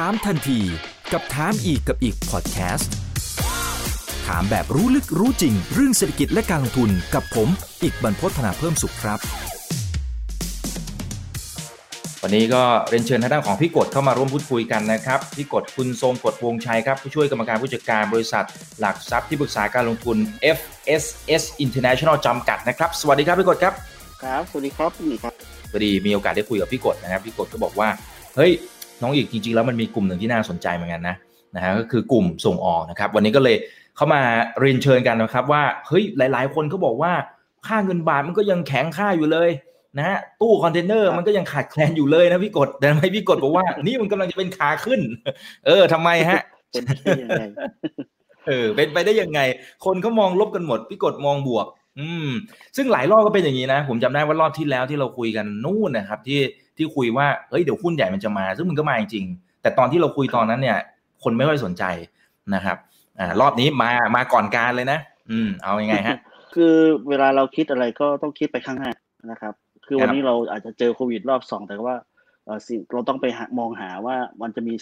[0.00, 0.60] ถามทันที
[1.12, 2.92] กับถามอีกกับอีกพอดแคสต์
[4.26, 7.48] ถามแบบรู้ลึกรู้จริง เรื่องเศรษฐกิจและการลงทุนกับผม
[7.82, 9.18] อีกบรรพฒนาเพิ่มสุขครับ
[12.22, 18.44] วันนี้ก็เรียนเชิญทางด้านของพี่กดเข้ามาร่วมพูดคุยกันนะครับพี่กดคุณทรงกดวงชัยครับผู้ช่วยกรรมการผู้จัดการบริษัท
[18.80, 20.16] หลักทรัพย์ที่ปรึกษาการลงทุน
[20.56, 23.74] FSS International จำกัดนะครับ สวัสดีครับพี่กดครับ
[24.22, 25.32] ครับสวัสดีครับพี่ครับ
[25.72, 27.88] พอดีมีโอกาสได้คุยกับพี่กดนะครับพี่กดก็บอกว่า
[28.36, 28.52] เฮ้ย
[29.04, 31.16] น้องอิกจริงๆแล้วมันมีกลุ่มหนึ่งที่น่าสนใจเหมือนกันนะ
[31.56, 33.56] นะฮะก็คือกลุ่มส่งออกนะครับ วันนี้ก็เลย
[33.96, 34.20] เข้ามา
[34.60, 37.12] เรียนเชิญกันนะครับว่าเฮ้ยหลาย ๆ คนเขาบอกว่า
[37.66, 39.50] ค่าเงินบาทมันก็ยังแข็งค่าอยู่เลย
[39.98, 45.00] นะฮะตู้คอนเทนเนอร์มันก็ยังขาดแคลนอยู่เลยนะพี่กดแต่ทำไมพี่กดบอกว่า นี่มันกำลังจะเป็นขาขึ้น
[45.66, 47.42] เออทำไมฮะเป็นไปได้ยังไง
[48.48, 49.40] เออเป็นไปได้ยังไง
[49.84, 51.66] คนเขามองลบกันหมดพี่กดมองบวก
[51.98, 52.28] อืม
[52.76, 56.40] ซึ่งหลายรอบก็เป็นอย่างนี้นะ ผมจำได้ว่ารอบที่แล้วที่เราคุยกันนู่นนะครับ ที่
[56.76, 59.26] ที่คุยว่าเฮ้ยเดี๋ยวหุ้นใหญ่มันจะมา ซึ่งมันก็มาจริง
[59.62, 60.78] แต่ตอนที่เราคุยตอนนั้นเนี่ย
[61.22, 61.84] คนไม่ค่อยสนใจ
[62.54, 62.76] นะครับ
[63.18, 64.98] อ่ารอบนี้มามาก่อนการเลยนะ
[65.30, 66.18] อืม เอาอยัางไงฮะ
[66.54, 66.74] คือ
[67.08, 68.92] เวลาเราคิดอะไรก็ต้องคิดไปข้างหน้า
[69.30, 69.54] นะครับ
[69.86, 71.96] คือวันนี้เราอาจจะเจอโควิดรอบสองแต่ว่า
[72.66, 73.26] สิ่งเราต้องไป
[73.58, 74.74] มองหาว่ามันจะมี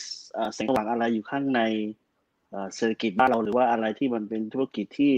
[0.54, 1.60] แสงสว่างอะไรอยู่ข้างใน
[2.74, 5.12] เศรษฐกิจบ้านเราหรือว่าอะไรที่มันเป็นธุรกิจที่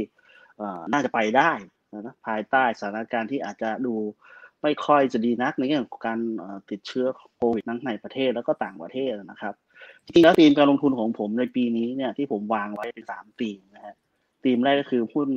[0.92, 1.52] น่าจะไปได้
[1.92, 3.94] นะภายใต้สถานการณ์ที่อาจจะดู
[4.64, 6.18] ไม่ค่อยจะดีนักในเรื่องของการ
[6.70, 9.54] ติดเชื้อโควิดทั้งในประเทศแล้วก็ต่างประเทศนะครับ
[10.04, 13.94] จริงๆแล้วธีมการลงทุนของผมในปีนี้เนี่ยที่ผมวางไว้เป็นสามธีมนะฮะ
[14.44, 15.28] ธีมแรกก็คือหุ้น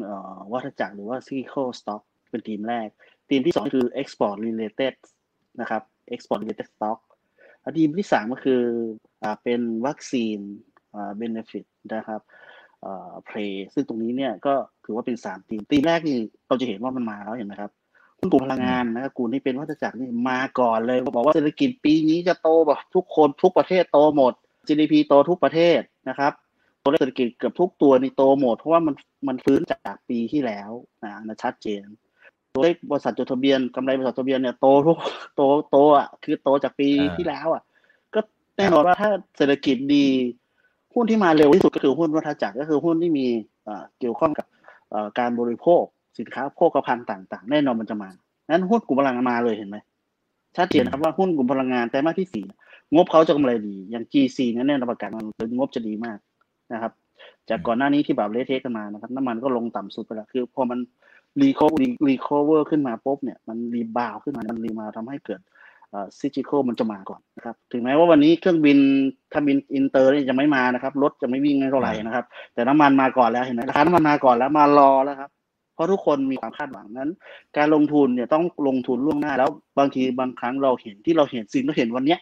[0.52, 2.88] วัฏจักรหรือว่า cyclical stock เป็นธีมแรก
[3.30, 4.94] ธีมที่สองคือ export related
[5.62, 5.82] นะครับ
[6.14, 7.00] export related stock
[7.78, 8.62] ธีมที่สามก็คือ
[9.24, 10.38] อเป็นวัคซีน
[10.96, 12.22] อ่า benefit นะครับ
[12.86, 14.54] อ่า play ซึ่งตรงนี้เนี่ยก็
[14.86, 16.18] ถือว่าเป็นสามธีมธีมแรกนี่
[16.48, 17.72] เราจะเห็นว่ามันมาแล้วเห็นไหมครับ
[18.20, 24.34] กลุ่มพลังงานนะครับกลุ่มที่เป็นวัฏจักรนี่มาก่อนเลยบอกว่าเศรษฐกิจปีนี้จะโตแบบทุกคนทุกประเทศโตหมด
[24.68, 25.80] GDP โตทุกประเทศ
[26.10, 26.32] นะครับ
[26.82, 28.96] ตัวเลขเศรษฐกิจเกือบทุกตัวนี่โตหมด เพราะว่ามัน
[29.28, 30.70] มันฟื้นจากปีที่แล้ว
[31.04, 31.86] นะชัดเจน
[32.54, 34.98] ตัวเลขบริษัทจดทะเบียนกำไรบริษัทจดทะเบียนเนี่ยโตทุก
[35.36, 35.42] โต
[35.72, 37.64] โตอะคือโตจากปีที่แล้วอะ
[38.14, 38.20] ก็
[38.58, 40.06] แน่นอนว่าถ้าเศรษฐกิจดี
[40.94, 43.26] หุ้นที่มาเร็วที่สุดก็คือหุ้นวัฏจักรก็คือหุ้นที่มี
[44.00, 44.46] เกี่ยวข้องกับ
[45.20, 45.84] การบริโภค
[46.20, 48.10] สินค้าโภคภัณฑ์ต่างๆ แน่นอนมันจะมา
[48.50, 49.78] นั้นหุ้นกลุ่มพลังงานมาเลยเห็นไหม
[50.58, 52.46] ชัดเจนนะครับว่าหุ้นกลุ่มพลังงานแต่มาที่สี่
[52.94, 55.26] งบเขาจะกำไรดี อย่าง GC นั้นแน่นอนประกาศมัน
[55.58, 56.18] งบจะดีมาก
[56.74, 56.92] นะครับ
[57.50, 60.80] จากก่อนหน้านี้ที่แบบเลเทกันมานะครับน้ำมันก็ลงต่ำสุดไปแล้วคือพอมัน
[61.42, 61.62] รีโค
[62.08, 65.42] รีโคเวอร์ขึ้นมาปุ๊บเนี่ยมันรีบาวขึ้นมา มันรีมาทำให้เกิด
[66.20, 68.78] ซิจิโคมันจะมาก่อนนะครับ ถึงแม้ว่าวันนี้เครื่องบิน
[69.32, 75.30] ถ้าบินอินเตอร์จะไม่มานะครับ รถจะไม่วิ่งเท่าไหร่นะครับ แต่น้ำมันมาก่อนแล้วเห็นไหมราคาน้ำมันมาก่อนแล้วมารอแล้วครับ
[75.78, 77.10] เพราะทุกคนมีความคาดหวังนั้น
[77.58, 79.50] การลงทุนเนี่ยต้องลงทุนล่วงหน้า แล้ว
[79.80, 82.20] บางทีบางครั้งเราเห็นที่เราเห็นสิ่งที่เห็นวันเนี้ย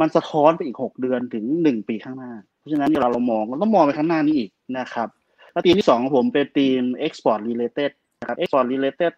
[0.00, 5.08] มันสะท้อนไปอีกหกเดือนถึงหนึ่งปีข้างหน้า เพราะฉะนั้นเราเรามองเราต้องมองไปข้างหน้านี้อีกนะครับ
[5.52, 7.90] แล้วทีมที่สองของผมเป็นทีม export related
[8.20, 9.12] นะครับ export related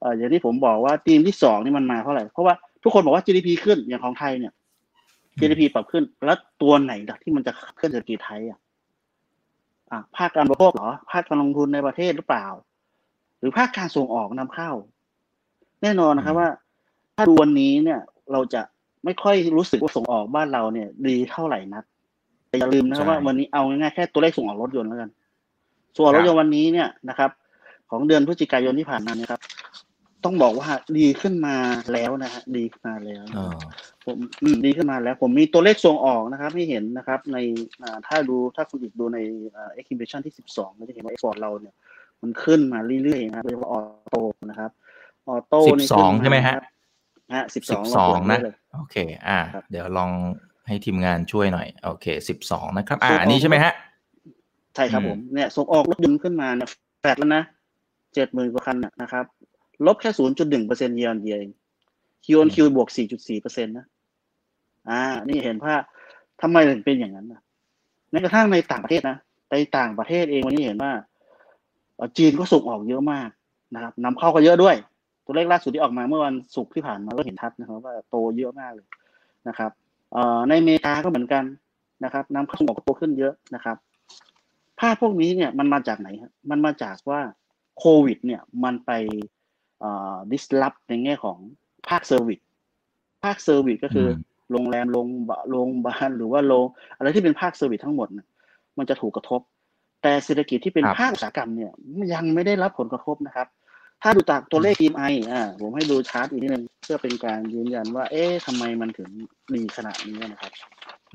[0.00, 4.52] เอ่ออย่างที่ผมบอกว่าทีมที่สองนี่มันมาเท่าไหร่เพราะว่าทุกคนบอกว่า GDP ขึ้นอย่างของไทยเนี่ย
[5.40, 6.92] GDP ปรับขึ้น แล้วตัวไหน
[7.22, 8.58] ที่มันจะขึ้นเศรษฐกิจไทยอะ
[10.16, 12.46] ภาคการบริโภคเหรอ ภาคการลงทุนในประเทศหรือเปล่า
[13.44, 14.70] รือภาคการส่งออกนำเข้า
[15.82, 16.48] แน่นอนนะครับว่า
[17.16, 18.00] ถ้าดูวันนี้เนี่ย
[18.32, 18.62] เราจะ
[19.04, 21.84] ไม่ค่อยรู้สึกว่าส่งออกบ้านเราเนี่ย ดีเท่าไหร่นัก
[22.48, 25.10] แต่อย่าลืมนะครับว่าวันนี้เอาง่ายๆแค่ตัวเลขส่งออกรถยนต์แล้วกัน
[25.96, 27.30] ส่วนรถยนต์วันนี้เนี่ยนะครับ
[27.90, 29.40] ของเดือนพฤศจิกายนที่ผ่านมาเนี่ยครับ
[30.24, 30.68] ต้องบอกว่า
[30.98, 31.56] ดีขึ้นมา
[31.92, 33.22] แล้วนะฮะดีขึ้นมาแล้ว
[34.04, 34.16] ผม
[34.64, 37.36] ดีขึ้นมาแล้ว ผมมีตัวเลขส่งออกนะครับ ให้เห็นนะครับ ใน
[38.06, 39.18] ถ้าดูถ้าคุณอิกดูใน
[39.78, 41.74] exhibit ที่สิบสองจะเห็นว่า export เราเนี่ย
[42.24, 44.20] มันขึ้นมาเรื่อยๆนะครับโดยเฉพาะ auto
[44.50, 44.70] นะครับ
[45.28, 46.54] auto สิบสองใช่ไหมฮะ
[47.34, 48.38] ฮะสิบสองสองนะ
[48.74, 48.96] โอเค
[49.28, 49.38] อ่า
[49.70, 50.10] เดี๋ยวลอง
[50.66, 53.72] ให้ทีมงานช่วยหน่อย โอเคสิบสองนะครับ อ่าอันนี้ใช่ไหมฮะ
[54.74, 56.68] ใช่ครับผม เนี่ยส่งออกรถยนต์ขึ้นมาเนี่ย
[57.02, 57.42] แปดแล้วนะ
[58.14, 59.24] เจ็ดหมื่นกว่าคันนะครับ
[59.86, 63.86] ลบแค่ศูนย์จุดหนึ่งเปอร์เซ็นต์ year year Q on Q บวกสี่จุดสี่เปอร์เซ็นต์นะ
[64.90, 65.74] อ่า นี่เห็นว่า
[66.42, 67.40] ทำไมถึงเป็นอย่างนั้นนะ
[68.10, 69.16] แม้กระทั่งในต่างประเทศนะ
[69.50, 70.92] ในต่างประเทศเองวันนี้เห็นว่า
[72.16, 73.28] จีนก็ส่งออกเยอะมาก
[73.74, 74.76] นะครับนำเข้าก็เยอะด้วย
[75.24, 78.86] ตัวเลขล่าสุดที่ออกมาเมื่อวันศุกร์ที่ผ่านมาก็เห็นชัดนะครับ ว่าโตเยอะมากเลย
[79.48, 79.70] นะครับ
[80.12, 81.44] เอ่อในอเมริกาก็เหมือนกัน
[82.04, 83.76] นะครับนำเข้าส่งออกโตขึ้นเยอะนะครับ
[84.80, 87.20] ภาพพวกนี้เนี่ยมันมาจากไหนครับมันมาจากว่า
[87.78, 88.90] โควิด เนี่ยมันไป
[90.30, 91.38] disrupt ในแง่ของ
[91.88, 92.40] ภาค service
[93.24, 94.08] ภาค service ก็คือ
[94.50, 95.06] โรงแรมโรง
[95.50, 98.26] โรงบาลหรือว่าโรงอะไรที่เป็นภาค service ทั้งหมดเนี่ย
[98.78, 99.40] มันจะถูกกระทบ
[100.04, 101.72] แต่เศรษฐกิจที่เป็นภาคอุตสาหกรรมเนี่ย
[102.14, 103.46] ยังไม่ได้รับผลกระทบนะครับ
[104.02, 105.02] ถ้าดูจากตัวเลขทีมไอ
[105.32, 109.08] อ่าผมให้ดูชาร์ตอีกนิดนึงเพื่อเป็นการยืนยันว่า เอ๊ะทำไมมันถึง
[109.54, 110.52] มีขนาดนี้นะครับ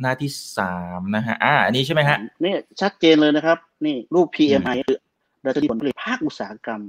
[0.02, 4.98] หน้าที่สามนะฮะอ่าอันนี้ใช่ไหมฮะนี่ชัดเจนเลยนะครับ นี่รูป PMI คือ
[5.46, 6.82] ดัชนีผลผลิตภาคอุตสาหกรรม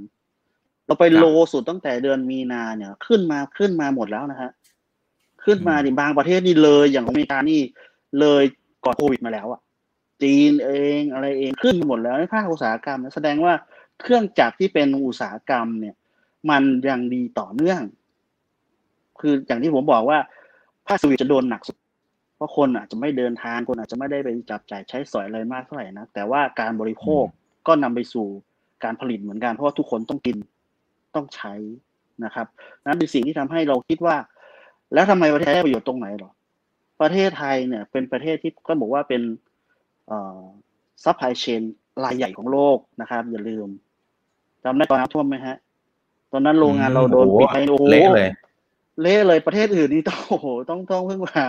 [0.85, 4.51] เราไปครับโลสุดตั้งแต่เดือนมีนาเนี่ย ขึ้นมาขึ้นมาหมดแล้วนะฮะ
[5.45, 7.59] ขึ้นมาอืมในบางประเทศนี่เลยอย่างอเมริกานี่
[8.19, 8.43] เลย
[8.85, 9.61] ก่อนโควิดมาแล้วอะ
[10.21, 13.53] จีนเองอะไรเองขึ้นหมดแล้วในภาคอุตสาหกรรมแสดงว่า
[14.01, 15.95] เครื่องจักรที่เป็นอุตสาหกรรมเนี่ย
[16.49, 17.81] มันยังดีต่อเนื่อง
[19.19, 20.19] คืออย่างที่ผมบอกว่า
[20.87, 21.77] ภาคสวิตจะโดนหนักสุด
[22.35, 27.25] เพราะคนอาจจะไม่เดินทางคนอาจจะไม่ได้ไปจับจ่ายใช้สอยอะไรมากเท่าไหร่นะแต่ว่าการบริโภค
[27.67, 28.27] ก็นำไปสู่
[28.83, 30.37] การผลิตเหมือนกัน เพราะว่าทุกคนต้องกิน
[31.15, 31.53] ต้องใช้
[32.25, 32.47] นะครับ
[32.85, 34.15] นั้นเป็นสิ่งที่ทำให้เราคิดว่า
[34.93, 36.31] แล้วทำไมประเทศไทยได้ประโยชน์ตรงไหนหรอ
[37.01, 39.21] ประเทศไทยเนี่ย เป็นประเทศที่ก็บอกว่าเป็น
[41.03, 41.61] supply chain
[42.03, 43.67] รายใหญ่ของโลกนะครับ อย่าลืม
[44.63, 45.57] จำได้ตอนน้ำท่วมไหมฮะ
[46.31, 48.29] ตอนนั้นโรงงานเราโดนโอ้โหปิดไปโอ้โหเละเลย
[49.01, 51.47] เละเลยประเทศอื่นนี่ต้องโอ้โหต้องต้องพึ่งพา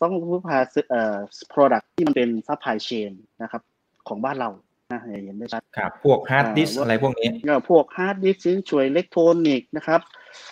[0.00, 0.58] ต้องพึ่งพา
[0.90, 1.16] เอ่อ
[1.52, 3.10] product ที่มันเป็น supply chain
[3.42, 3.62] นะครับ
[4.08, 4.50] ของบ้านเรา
[4.92, 10.00] นะเห็นได้ชัดครับ พวกฮาร์ดดิสก์อ่าอะไรพวกนี้ก็พวกฮาร์ดดิสก์ชิ้นส่วนอิเล็กทรอนิกส์นะครับ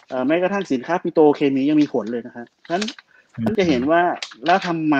[0.09, 2.85] เอ่อแม้กระทั่งสินค้าปิโตรเคมียังมีผลเลยนะครับฉะนั้น
[3.37, 4.03] อืมท่านจะเห็นว่า
[4.47, 4.97] แล้วทำไม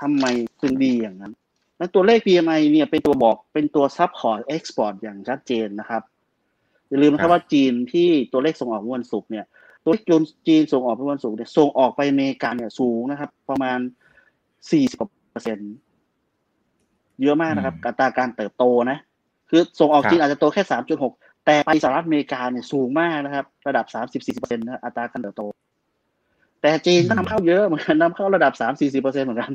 [0.00, 0.26] ทำไม
[0.62, 1.32] ถึงดีอย่างนั้น
[1.78, 6.02] นั้นตัวเลข PMI เนี่ยเป็นตัวบอกเป็นตัว support export อย่างชัดเจนนะครับ
[6.88, 9.44] อย่าลืมนะครับว่าจีนที่ตัวเลขส่งออกเมื่อวันศุกร์เนี่ย
[9.84, 10.02] ตัวเลข
[10.48, 13.78] จีนส่งออกเมื่อวันศุกร์เนี่ยส่งออกไปอเมริกาเนี่ยสูงนะครับ ประมาณ
[14.38, 15.72] 40กว่าเปอร์เซ็นต์
[17.22, 18.98] เยอะมากนะครับอืมอัตราการเติบโตนะ
[19.50, 20.62] คือส่งออกครับจีนอาจจะโตแค่
[21.04, 23.86] 3.6แต่ไปสหรัฐอเมริกาเนี่ยสูงมากนะครับ ระดับ
[24.22, 25.42] 30-40%นะอัตราการเติบโต
[26.60, 29.52] แต่จีนก็นำเข้าเยอะเหมือนกันนำเข้าระดับ3-40%เหมือนกัน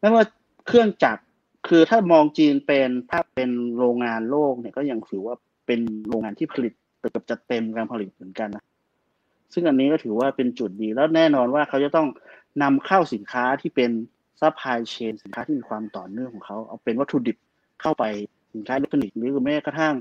[0.00, 0.24] ไม่ว่า
[0.66, 1.22] เครื่องจักร
[1.68, 5.34] คือถ้ามองจีนเป็นถ้าเป็นโรงงานโลกเนี่ยก็ยังถือว่า
[5.66, 8.64] เป็นโรงงานที่ผลิตเกือบจะเต็มการผลิตเหมือนกันนะ
[9.52, 12.06] ซึ่งอันนี้ก็ถือว่าเป็นจุดดีแล้วแน่นอนว่าเขาจะต้อง
[12.62, 13.90] นำเข้าสินค้าที่เป็น
[14.40, 17.36] supply chain สินค้าที่มีความต่อเนื่องของเขาเอาเป็นวัตถุดิบ
[17.82, 18.04] เข้าไป
[18.54, 19.94] สินค้าอิเล็กทรอนิกส์หรือแม้กระทั่ง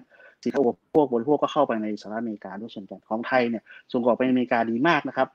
[0.44, 5.27] สินค้าอุปโภคบริโภคก็เข้าไปในสหรัฐอเมริกาด้วยเช่นกันของไทยเนี่ยส่งออกไปอเมริกาดีมากนะครับ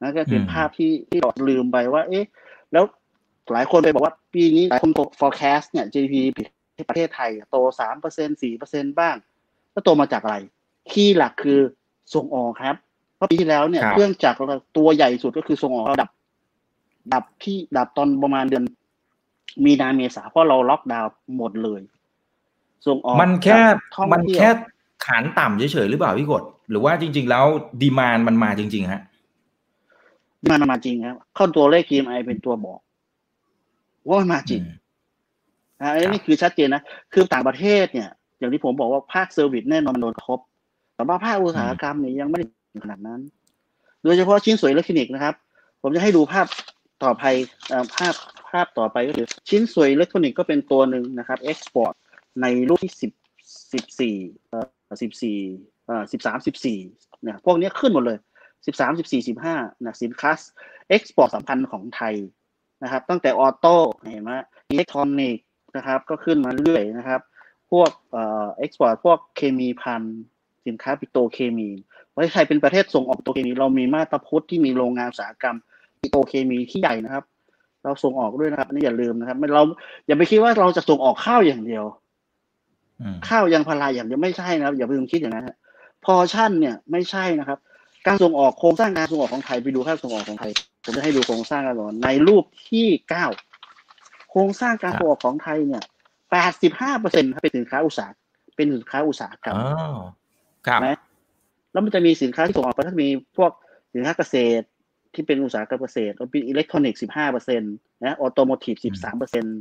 [0.00, 2.24] นั่นก็เป็นภาพที่ที่เราลืมไปว่า เอ๊ะ
[2.72, 2.84] แล้ว
[3.52, 6.12] หลายคนไปบอกว่าปีนี้หลายคน forecast เนี่ย GDP
[6.90, 9.16] ประเทศไทยโตสามเปอร์เซ็นต์สี่เปอร์เซ็นต์บ้าง
[9.72, 10.36] แล้วโตมาจากอะไร
[10.90, 11.60] key หลักคือ
[12.14, 12.76] ส่งออกครับ
[13.16, 16.10] เพราะปีที่แล้วเนี่ยครับเครื่องจักรเราตัวใหญ่สุดก็คือส่งออกเราดับ
[17.14, 18.64] ดับที่ดับตอนประมาณเดือน
[19.64, 21.80] มีนาเมษาเพราะเราล็อกดาวน์หมดเลย
[22.86, 24.50] ส่งออกมันแค่กับท่องมันเที่ยวแค่
[25.06, 27.44] ฐานต่ำเฉยๆหรือเปล่าพี่กดหรือว่าจริง ๆ แล้ว
[27.82, 29.02] demand มันมาจริง ๆ ฮะ
[30.50, 32.80] มันมาจริงครับเข้าตัวเลข PMI เป็นตัวบอก
[34.08, 34.78] ว่ามันมาจริงอืม
[35.80, 36.82] นะอันนี้คือชัดเจนนะ
[37.12, 38.08] คือต่างประเทศเนี่ย
[38.38, 40.38] อย่างที่ผมบอกว่าภาค service แน่นอนมันโดนกระทบ
[40.94, 43.20] แต่ว่าภาคอุตสาหกรรมเนี่ยยังไม่ได้ถึงขนาดนั้น
[44.04, 45.34] โดยเฉพาะชิ้นส่วนอิเล็กทรอนิกส์นะครับ
[45.82, 46.46] ผมจะให้ดูภาพ
[47.04, 47.24] ต่อไป
[47.68, 48.14] เอ่อภาพ
[48.50, 51.94] ภาพต่อไปก็คือ ชิ้นส่วนอิเล็กทรอนิกส์ก็เป็นตัวหนึ่งนะครับ export
[52.42, 53.12] ในรูปที่สิบ
[53.72, 54.16] สิบสี่
[54.48, 54.58] เอ่
[54.90, 55.38] อสิบสี่
[55.86, 56.78] เอ่อสิบสามสิบสี่
[57.22, 58.18] เนี่ยพวกเนี้ยขึ้นหมดเลย
[58.66, 60.32] สิบสามสิบสี่สิบห้านะสินค้า
[60.88, 62.14] export สำคัญของไทย
[62.82, 63.76] นะครับ ตั้งแต่ auto
[64.10, 64.32] เห็นไหม
[64.70, 65.44] อิเล็กทรอนิกส์
[65.76, 67.20] นะครับ ก็ขึ้นมาเรื่อยนะครับ
[67.70, 70.02] พวกเอ่อ export พวกเคมีภัณฑ์
[70.66, 71.68] สินค้าปิโตรเคมี
[72.14, 75.56] ประเทศไทยเป็นประเทศส่งออกปิโตรเคมี เรามีมาตรพุทธที่มีโรงงานอุตสาหกรรม
[76.00, 77.24] ปิโตรเคมีที่ใหญ่นะครับ
[77.84, 79.62] เราส่งออกด้วยนะครับอันนี้อย่าลืมนะครับไม่เรา
[80.06, 81.84] อย่าไปคิดว่าเราจะส่งออกข้าวอย่างเดียว
[83.00, 85.56] อืมข้าวยางพาราอย่างเดียวไม่ใช่นะครับ อย่าไปคิดอย่างนั้นฮะ
[86.04, 87.58] พอชั่นเนี่ยไม่ใช่นะครับ
[88.06, 90.52] การส่งออกโครงสร้างการส่งออกของไทยไปดูภาพส่งออกของไทย
[90.84, 93.26] ผมจะให้ดูโครงสร้างกันก่อนในรูปที่เก้า
[94.30, 95.82] โครงสร้างการส่งออกของไทยเนี่ย
[96.30, 98.10] แปดสิบห้าเปอร์เซ็นต์เป็นสินค้าอุตสาห
[98.56, 100.00] เป็นสินค้าอุตสาหกรรมอ๋อ
[100.66, 100.98] ครับนะ
[101.72, 103.50] แล้วมันจะมีสินค้าที่ส่งออกไปถ้ามีพวก
[103.94, 104.64] สินค้าเกษตร
[105.14, 107.74] ที่เป็นอุตสาหกรรมเกษตรแล้วเป็นอิเล็กทรอนิกส์สิบห้าเปอร์เซ็นต์
[108.04, 109.58] นะ automotive สิบสามเปอร์เซ็นต์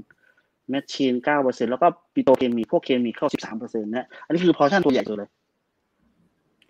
[0.69, 5.29] machine เก้าเปอร์เซ็นต์แล้วก็ปิโตรเคมีพวกเคมีเข้าสิบสามเปอร์เซ็นต์นะอันนี้คือพอชั่นตัวใหญ่สุดเลย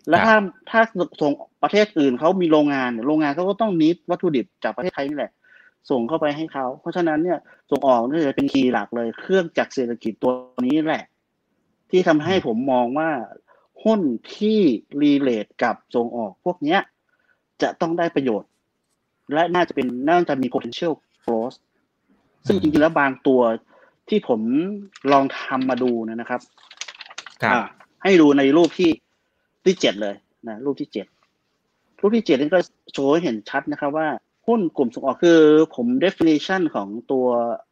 [0.08, 0.36] แล้วถ้า
[0.70, 0.80] ถ้า
[1.22, 5.32] ส่งประเทศอื่นเขามีโรงงานเนี่ยโรงงานเขาก็ต้อง need วัตถุดิบจากประเทศไทยนี่แหละ
[5.90, 7.38] ส่งเข้าไปให้เขา เพราะฉะนั้นเนี่ย
[7.70, 10.32] ส่งออกนี่จะเป็นคีย์หลักเลย เครื่องจักรเศรษฐกิจตัว
[10.66, 11.04] นี้แหละ
[11.90, 13.10] ที่ทำให้ผมมองว่า
[13.84, 14.00] หุ้น
[14.36, 14.60] ที่
[15.02, 16.80] รีเลทกับส่งออกพวกเนี้ย
[17.62, 18.50] จะต้องได้ประโยชน์
[19.34, 20.92] และน่าจะเป็นน่าจะมี potential
[21.24, 21.56] growth
[22.46, 23.40] ซึ่งจริงๆแล้วบางตัว
[24.08, 24.40] ที่ผม
[25.12, 26.40] ลองทำมาดูนะครับ
[27.42, 27.66] ครับอ่า
[28.02, 28.90] ให้ดูในรูปที่
[29.68, 30.14] ที่เจ็ดเลย
[30.48, 31.06] นะรูปที่เจ็ด
[32.00, 32.60] รูปที่เจ็ดนี่ก็
[32.92, 34.08] โชว์ให้เห็นชัดนะครับว่า
[34.46, 35.40] หุ้นกลุ่มส่งออกคือ
[35.74, 37.26] ผม definition ของตัว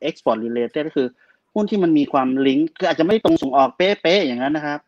[0.09, 1.09] export related ก็คือ
[1.55, 4.79] หุ้นที่มันมีความลิงก์คืออาจจะไม่ตรงส่งออกเป๊ะๆอย่างนั้นนะครับ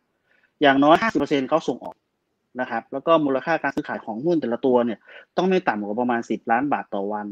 [0.62, 1.96] อย่างน้อย 50%เขาส่งออก
[2.60, 4.98] นะครับ แล้วก็มูลค่าการซื้อขายของหุ้นแต่ละตัวเนี่ย
[5.36, 7.26] ต้องไม่ต่ำกว่าประมาณ 10 ล้านบาทต่อวัน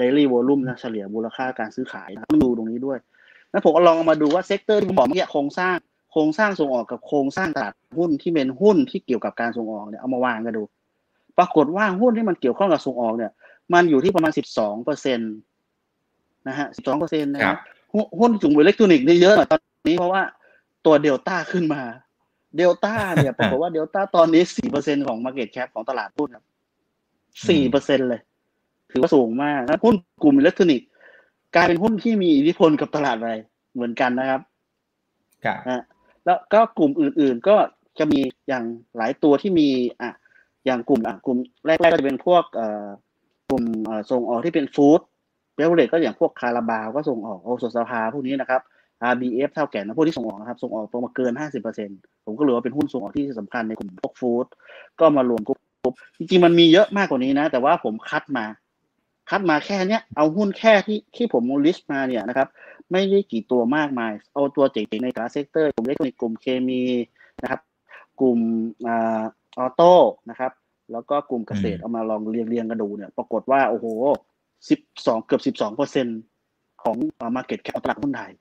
[0.00, 2.98] daily volume นะเฉลี่ยมูลค่าการซื้อขายนะต้องดูตรงนี้ด้วย
[3.50, 5.76] แล้วผมก็ลองมาดูว่า sector ที่ผมบอกเมื่อกี้โครงสร้าง
[6.16, 10.62] โครงสร้างส่งออกกับโครงสร้างตลาดหุ้นที่เป็นหุ้นที่เกี่ยวกับการส่งออกเนี่ยเอามาวางกันดู
[11.38, 13.32] ปรากฏว่าหุ้นที่มันเกี่ยวข้องกับส่งออกเนี่ย
[13.72, 15.24] มันอยู่ที่ประมาณสิบสองเปอร์เซ็นต์
[16.48, 17.56] นะฮะสิบสองเปอร์เซ็นต์นะฮะ
[18.20, 20.22] หุ้นกลุ่มอิเล็กทรอนิกส์นี่เยอะหน่อยตอนนี้เพราะว่า
[20.86, 21.82] ตัวเดลต้าขึ้นมา
[22.56, 26.44] เดลต้าเนี่ยปรากฏว่าเดลต้าตอนนี้สี่เปอร์เซ็นต์ของ market cap ของตลาดหุ้นครับ
[27.48, 28.20] สี่เปอร์เซ็นต์เลย
[28.90, 30.88] ถือว่าสูงมากแล้วหุ้นกลุ่มอิเล็กทรอนิกส์
[31.54, 33.32] กลายเป็นหุ้นที่มีอิทธิพลกับตลาดอะไร
[33.74, 34.40] เหมือนกันนะครับ
[35.44, 35.82] ครับ
[36.26, 37.56] แล้วก็กลุ่มอื่น ๆ ก็
[37.98, 38.64] จะมีอย่าง
[38.96, 39.68] หลายตัวที่มี
[40.00, 40.10] อะ
[40.66, 42.86] อย่างกลุ่มอะกลุ่มแรกๆก็จะเป็นพวกเอ่อ
[43.48, 45.00] กลุ่มเอ่อส่งออกที่เป็น food
[45.56, 48.60] beverage ก็อย่างพวกคาราบาวก็ส่งออกโอสสภาพวกนี้นะครับ
[49.12, 51.32] RBF เถ้าแก่นะพวกที่ส่งออกนะครับส่งออกประมาณเกิน
[51.78, 54.46] 50%ผมก็เหลือว่าเป็นหุ้นส่งออกที่สำคัญในกลุ่มพวก food
[55.00, 55.58] ก็มารวมกลุ่ม
[56.18, 58.44] จริงๆมันมีเยอะมากกว่านี้นะ แต่ว่าผมคัดมา
[59.30, 62.48] คัดมาแค่เนี้ยเอาหุ้นแค่ที่ที่ผม list มาเนี่ยนะครับ
[62.92, 66.82] ไม่ได้กี่ตัวมากมาย เอาตัวเจ๋งๆในกา sector กลุ่มเล็กกลุ่มเคมี
[67.42, 67.60] นะครับ
[68.20, 68.38] กลุ่ม
[68.86, 69.94] auto
[70.30, 70.52] นะครับ
[70.92, 73.86] แล้วก็กลุ่มเกษตรเอามาลองเรียงเรียงกันดูเนี่ย ปรากฏว่า โอ้โห
[74.68, 76.06] สิบสองเกือบสิบสองเปอร์เซ็นต์
[76.82, 76.96] ของ
[77.36, 78.32] market cap ตลาดหุ้นไทย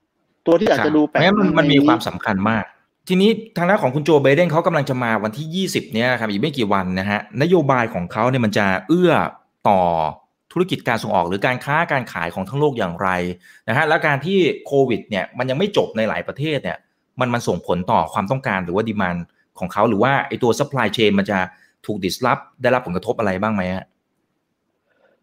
[0.46, 2.64] ตัวที่อาจจะดูแปลกมันมันมีความสำคัญมาก
[3.08, 9.12] ทีนี้ทางด้านของคุณโจไบเดนเขากำลังจะมาวันที่ 20เนี่ยครับอีกไม่กี่วันนะฮะนโยบายของเขาเนี่ยมันจะเอื้อ
[9.70, 9.82] ต่อ
[10.54, 13.10] ธุรกิจการส่งออกหรือการค้าการขายของทั้งโลกอย่างไร
[13.68, 16.78] นะฮะแล้วการที่โควิดเนี่ยมันยังไม่จบในหลายประเทศเนี่ย
[17.20, 19.16] มันมันส่งผลต่อความต้องการหรือว่า demand
[19.60, 21.40] ของเขาหรือว่าไอตัว supply chain มันจะ
[21.86, 23.86] ถูก disrupt ได้รับผลกระทบอะไรบ้างไหมฮะ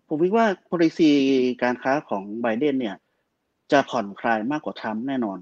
[0.08, 1.10] ผมคิดว่า policy
[1.62, 2.96] การค้าของไบเดนเนี่ย
[3.72, 5.38] จะผ่อนคลายมากกว่าทรัมป์แน่นอน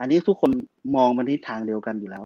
[0.00, 0.50] อันนี้ทุกคน
[0.96, 2.22] มองมันที่ทางเดียวกันอยู่แล้ว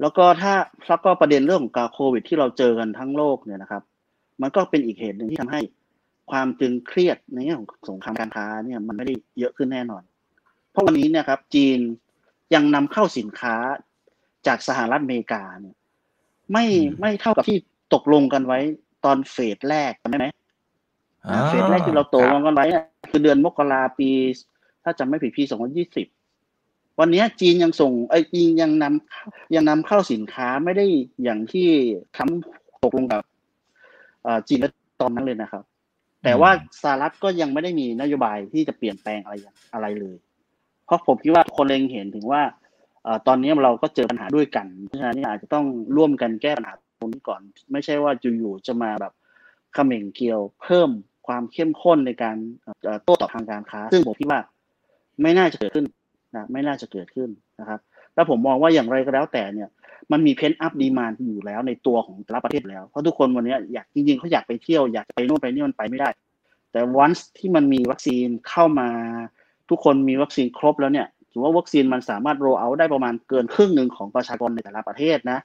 [0.00, 0.52] แล้วก็ถ้า
[0.86, 3.82] แล้วก็ประเด็นเรื่องของการโควิด ที่เราเจอกันทั้งโลกเนี่ยนะครับ
[4.42, 5.60] มันก็เป็นอีกเหตุหนึ่งที่ทำให้
[6.30, 10.02] ความตึงเครียดในเรื่องของสงครามการค้าเนี่ยมันไม่ได้เยอะขึ้นแน่นอน
[10.70, 11.78] เพราะวันนี้เนี่ยครับ จีน
[12.54, 13.56] ยังนำเข้าสินค้า
[14.46, 15.76] จากสหรัฐอเมริกาเนี่ย
[16.52, 16.64] ไม่
[17.00, 17.58] ไม่เท่ากับที่
[17.94, 18.58] ตกลงกันไว้
[19.04, 20.26] ตอนเฟสแรกใช่ไหม
[21.48, 22.66] เฟสแรกที่เราโตลงกันไว้
[23.10, 24.10] คือเดือนมกราปี
[24.84, 26.06] ถ้าจำไม่ผิดปีสองพันยี่สิบ
[27.00, 30.86] วันนี้จีนยังส่งไอ้จีนยังนำยังนำเข้าสินค้าไม่ได้
[31.22, 31.68] อย่างที่
[32.16, 33.22] ทำตกลงกับ
[34.48, 34.58] จีน
[35.00, 35.62] ตอนนั้นเลยนะครับ
[36.24, 36.50] แต่ว่า
[36.82, 39.34] สหรัฐก็ยังไม่ได้มีนโยบายที่จะเปลี่ยนแปลงอะไร
[39.74, 40.16] อะไรเลย
[40.86, 42.42] เพราะผมคิดว่าคนเล็งเห็นถึงว่า
[43.26, 47.40] ตอนนี้เราก็เจอปัญหาด้วยกันเพราะฉะนั้นอาจจะต้องร่วมกันแก้ปัญหาตรงนี้ก่อน
[47.72, 49.12] ไม่ใช่ว่าอยู่ๆจะมาแบบ
[49.74, 50.90] เขม่งเกลียวเพิ่ม
[51.26, 52.36] ความเข้มข้นในการ
[53.04, 54.40] โต้ตอบทางการค้า ซึ่งผมคิดว่า
[55.22, 55.86] ไม่น่าจะเกิดขึ้น
[56.36, 57.28] นะไม่น่าจะเกิดขึ้น
[57.60, 57.80] นะครับ
[58.18, 59.68] แล้วผมมองว่าอย่างไรก็แล้วแต่เนี่ย
[60.12, 66.08] มันมี pent-up demand อยู่แล้วในตัวของแต่ละประเทศแล้ว เพราะทุกคนวันนี้อยากจริงๆเขาอยากไปเที่ยวอยากไปโน่นไปนี่มันไปไม่ได้
[66.72, 68.88] แต่วันที่มันมีวัคซีนเข้ามา
[69.70, 75.38] ทุกคนมีวัคซีนครบแล้วเนี่ยถือว่าวัคซีนมันสามารถ roll out ได้ประมาณเกินครึ่งหนึ่งของประชากรในแต่ละประเทศนะ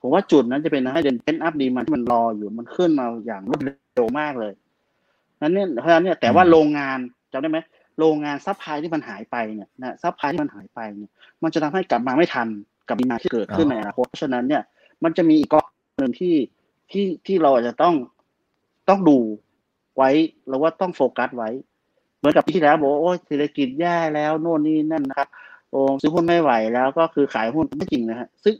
[0.00, 4.52] ผมว่าจุดนั้นจะเป็น hidden pent-up demand ที่มันรออยู่มันขึ้นมาอย่างรวดเร็วมากเลย
[5.42, 6.98] นั้นเนี่ยเพราะฉะนั้นเนี่ยแต่ว่าโรงงาน
[7.32, 7.58] จำได้ไหม
[7.98, 11.12] โรงงาน supply ที่มันหายไปเนี่ยนะ supply ที่มันหายไปเนี่ย
[11.42, 12.48] มันจะทำให้กลับมาไม่ทัน
[12.88, 14.62] กับ demand ที่เกิดขึ้นในอนาคตเพราะฉะนั้นเนี่ย
[15.04, 15.66] มันจะมีอีกก้อน
[16.00, 16.34] หนึ่งที่
[16.90, 17.94] ที่ที่เราอาจจะต้อง
[18.88, 19.18] ต้องดู
[19.96, 20.10] ไว้
[20.48, 21.50] แล้วว่าต้องโฟกัสไว้
[22.18, 25.28] เหมือนกับที่แล้วบอกโอ้เศรษฐกิจแย่แล้วโน่นนี่นั่นนะครับ
[25.70, 28.54] โอ้ซื้อหุ้นไม่ไหวแล้วก็คือขายหุ้นไม่จริงนะฮะซึ่ง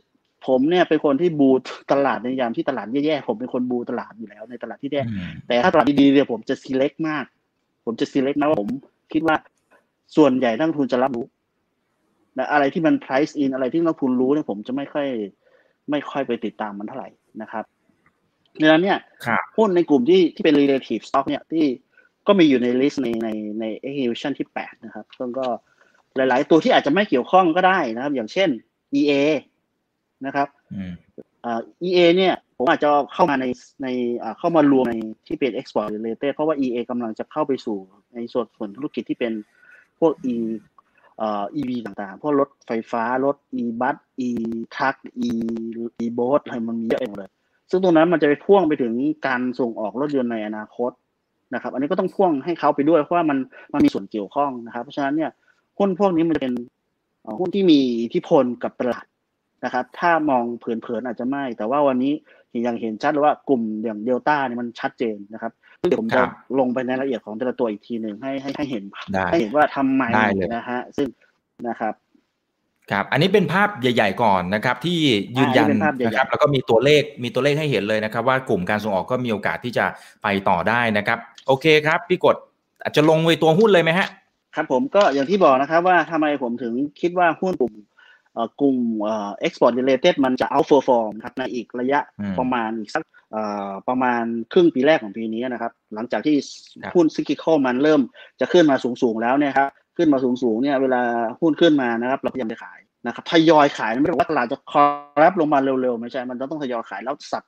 [0.47, 1.49] ผมเนี่ยเป็นคนที่ bull
[1.91, 5.01] ตลาดในยามที่ตลาดแย่ๆผมเป็นคน bull ตลาดอยู่แล้วในตลาดที่แย่
[5.47, 7.25] แต่ถ้าตลาดดีๆเนี่ยผมจะ select มาก
[7.85, 8.69] ผมจะ select นะว่าผม
[9.13, 9.35] คิดว่า
[10.15, 11.25] ส่วนใหญ่นักทุนจะรับรู้
[12.37, 15.07] นะอะไรที่มัน price in อะไรที่นักทุนรู้เนี่ยผมจะไม่ค่อย
[15.91, 17.09] ไม่ค่อยไปติดตามมันเท่าไหร่
[17.41, 17.65] นะครับ
[18.61, 18.99] ดังนั้นเนี่ย
[19.57, 21.65] หุ้นในกลุ่มที่ที่เป็น relative stock เนี่ยที่
[22.27, 25.47] ก็มีอยู่ใน list ในในใน execution ที่แปดนะครับซึ่งก็
[26.15, 28.49] หลาย ๆ ตัวที่อาจจะไม่เกี่ยวข้องก็ได้นะครับ อย่างเช่น
[28.99, 29.13] EA
[30.25, 30.47] นะครับ
[31.47, 33.45] เอ่า EA เนี่ยผมอาจจะเข้ามาใน
[33.83, 33.87] ใน
[34.39, 34.95] เข้ามารวมใน
[35.27, 37.77] ที่เป็น export related เพราะว่า EA กำลังจะเข้าไปสู่
[38.15, 39.33] ในส่วนส่วนธุรกิจที่เป็น
[39.99, 40.35] พวก E
[41.17, 44.29] เอ่อ EV ต่างๆ พวกรถไฟฟ้า รถ e bus e
[44.75, 44.95] truck
[45.27, 45.29] e
[46.03, 47.29] e boat อะไรมันมีเยอะเองเลย
[47.69, 48.93] ซึ่งตรงนั้นมันจะไปพ่วงไปถึง
[49.27, 50.91] การส่งออกรถยนต์ในอนาคต
[51.53, 53.37] นะครับ อันนี้ก็ต้องพ่วงให้เขาไปด้วยเพราะว่ามัน
[53.73, 55.31] มันมีส่วนเกี่ยวข้องนะครับ เพราะฉะนั้นเนี่ย
[55.79, 56.53] หุ้นพวกนี้มันจะเป็น
[57.39, 59.05] หุ้นที่มีอิทธิพลกับตลาด
[59.65, 62.13] นะครับ ถ้ามองเผินๆอาจจะไม่ แต่ว่าวันนี้
[62.67, 65.51] ยังเห็นชัดเลยว่ากลุ่มอย่างเดลต้าเนี่ยมันชัดเจนนะครับ
[65.89, 66.21] เดี๋ยวผมจะ
[66.59, 68.83] ลงไปในรายละเอียดของแต่ละตัวอีกทีหนึ่งให้ให้ให้เห็น
[69.31, 70.03] ให้เห็นว่าทำไม
[70.55, 71.07] นะฮะซึ่ง
[71.67, 71.93] นะครับ
[72.91, 74.99] ครับ อันนี้เป็นภาพใหญ่ ๆ ก่อนนะครับ ที่
[75.37, 75.67] ยืนยัน
[76.05, 79.85] นะครับแล้วก็มีตัวเลขมีตัวเลขให้เห็นเลยนะครับ ว่ากลุ่มการส่งออกก็มีโอกาสที่จะ
[80.23, 82.35] ไปต่อได้นะครับ โอเคครับพี่กด
[82.83, 84.07] อาจจะลงไปตัวหุ้นเลยไหมฮะ
[84.55, 87.73] ครับผมก็อย่างที่บอกนะครับว่าทำไมผมถึงคิดว่าหุ้นกลุ่ม
[88.61, 88.77] กลุ่ม
[89.45, 91.99] export related มันจะ outperform ครับในอีกระยะ
[92.39, 93.03] ประมาณอีกสัก
[93.89, 96.35] ประมาณครึ่งปีแรกของปีนี้นะครับ หลังจากที่
[96.95, 98.01] หุ้นซิกิคอมันเริ่ม
[98.39, 101.01] จะขึ้นมาสูงๆแล้วเนี่ยครับขึ้นมาสูงๆเนี่ยเวลา
[101.41, 104.83] หุ้นขึ้นมานะครับ เราพยายามจะขายนะครับทยอยขายไม่ได้ว่าตลาดจะคอ
[105.23, 107.43] รับลงมาเร็วๆ ไม่ใช่ มันต้องทยอยขายแล้วสับ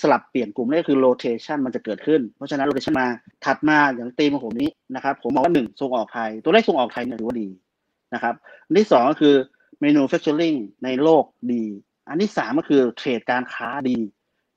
[0.00, 3.06] สลับเปลี่ยนกลุ่มนี่คือ rotation มันจะเกิดขึ้น เพราะฉะนั้น rotation มา
[3.44, 7.48] ถัดมาอย่างตีมของผมนี้นะครับผมมองว่าหนึ่งส่งออกไทย ตัวเลขส่งออกไทยเนี่ยถือว่าดี
[8.14, 8.34] นะครับ
[8.66, 9.34] อันที่สองก็คือ
[9.84, 11.64] manufacturing ในโลกดี
[12.08, 13.98] อันที่สามก็คือ trade การค้าดี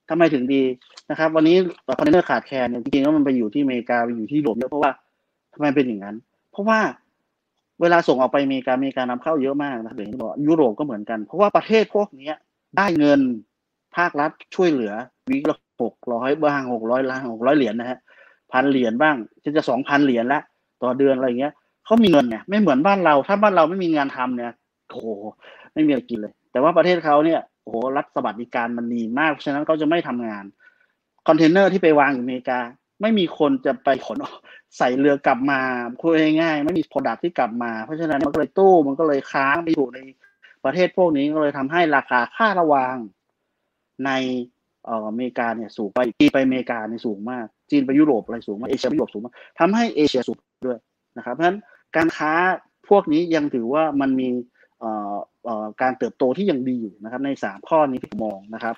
[0.10, 0.64] ทำไมถึงดี
[1.10, 1.56] นะครับ วันนี้
[1.98, 4.92] คอนเทนเนอร์ขาดแคลนเนี่ยจริงๆแล้วมันไปอยู่ที่อเมริกาไปอยู่ที่ยุโรปเยอะเพราะว่า
[5.54, 6.16] ทำไมเป็นอย่างนั้น
[6.52, 6.80] เพราะว่า
[7.82, 12.32] เวลาส่งออกไปอเมริกาอเมริกานำเข้าเยอะมากนะครับอย่างที่บอกยุโรปก็เหมือนกัน เพราะว่าประเทศพวกนี้
[12.78, 13.20] ได้เงิน
[13.96, 14.94] ภาครัฐช่วยเหลือ
[15.30, 18.00] วิละหกร้อยบ้างหกร้อยล้านหกร้อยเหรียญนะฮะ
[18.52, 20.42] พันเหรียญบ้างจะจะสองพันเหรียญละ
[20.84, 21.54] ต่อเดือนอะไรเงี้ย
[21.86, 24.52] เขามีเงินเนี่ยไม่เหมือนบ้านเราถ้าบ้านเราไม่มีงานทำเนี่ย
[24.90, 25.06] โห
[25.74, 30.46] ไม่มีอะไรกินเลย แต่ว่าประเทศเขาเนี่ยโอ้โหรัฐสวัสดิการมันดีมากเพราะฉะนั้นเขาจะไม่ทำงาน
[31.28, 32.60] คอนเทนเนอร์ที่ไปวางอยู่อเมริกา
[33.02, 34.18] ไม่มีคนจะไปขน
[34.78, 35.60] ใส่เรือกลับมา
[36.02, 40.00] คุยง่ายๆไม่มี product ที่กลับมาเพราะฉะนั้นมันก็เลยตู้มันก็เลยค้างไปอยู่ใน
[40.66, 42.96] ประเทศพวกนี้ก็เลยทำให้ราคาค่าระวาง
[44.06, 44.12] ใน
[44.88, 50.38] อเมริกาเนี่ยสูงไปจีนไปอเมริกาเนี่ยสูงมาก จีนไปยุโรปอะไรสูงมากเอเชียไปยุโรปสูงมากทำให้เอเชียสูง
[50.68, 50.80] ด้วย
[51.18, 51.60] นะครับเพราะฉะนั้น
[51.96, 52.32] การค้า
[52.90, 54.28] พวกนี้ยังถือว่ามันมี
[55.82, 58.76] การเติบโตที่ยังดีอยู่นะครับ ในสามข้อนี้ที่ผมมองนะครับ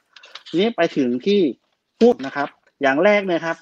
[0.47, 1.39] ทีนี้ไปถึงที่
[2.01, 2.47] หุ้นะครับ
[2.81, 3.57] อย่างแรกเลยครับ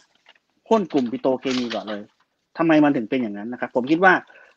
[0.69, 2.01] หุ้นกลุ่มปิโตเคมีก่อนเลย
[2.57, 4.13] ทำไมมันถึงเป็นอย่างนั้นนะครับ ผมคิดว่า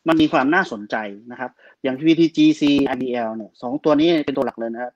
[0.09, 0.97] มันมีความน่าสนใจ
[1.31, 1.51] นะครับ
[1.83, 2.63] อย่าง PTTGC
[2.95, 4.93] IVL เนี่ยสองตัวนี้เป็นตัวหลักเลยนะครับ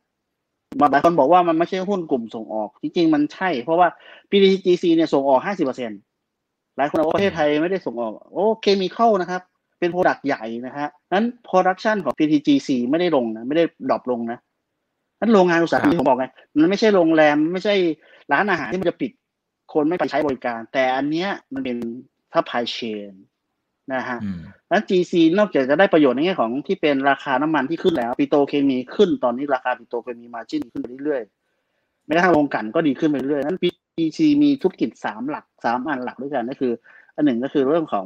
[0.92, 3.88] หลายคนบอกว่ามันไม่ใช่หุ้นกลุ่มส่งออกจริงๆมันใช่ เพราะว่า
[4.30, 5.40] PTTGC เนี่ยส่งออก
[6.08, 9.42] 50%หลายคนบอกว่าประเทศไทยไม่ได้ส่งออก โอ้เคมีเข้านะครับ
[9.80, 14.38] เป็น product ใหญ่นะฮะนั้นโปรดักชันของ PTGC ไม่ได้ลงนะไม่ได้ drop ลงนะ
[15.20, 16.26] นั้นโรงงานอุตสาหกรรมผมบอกไง
[16.56, 17.74] มันไม่ใช่โรงแรมไม่ใช่
[18.32, 19.10] ร้านอาหารที่มันจะปิด
[19.72, 21.78] คนไม่ไปใช้บริการ แต่อันเนี้ยมันเป็น
[22.32, 23.12] supply chain
[23.94, 24.18] นะฮะ
[24.68, 33.58] แล้ว GC นอกจากจะได้ประโยชน์ในแง่ของที่เป็นราคาน้ำมันที่ขึ้นแล้วปิโตรเคมีขึ้นตอนนี้ราคาปิโตรเคมี margin ขึ้นไปเรื่อยๆไม่ได้ทางโรงกลั่นก็ดีขึ้นไปเรื่อยนั้น
[33.96, 36.72] GC มีธุรกิจสามหลักสามอันหลักด้วยกันก็คือ
[37.14, 38.04] อันหนึ่งก็คือเรื่องของ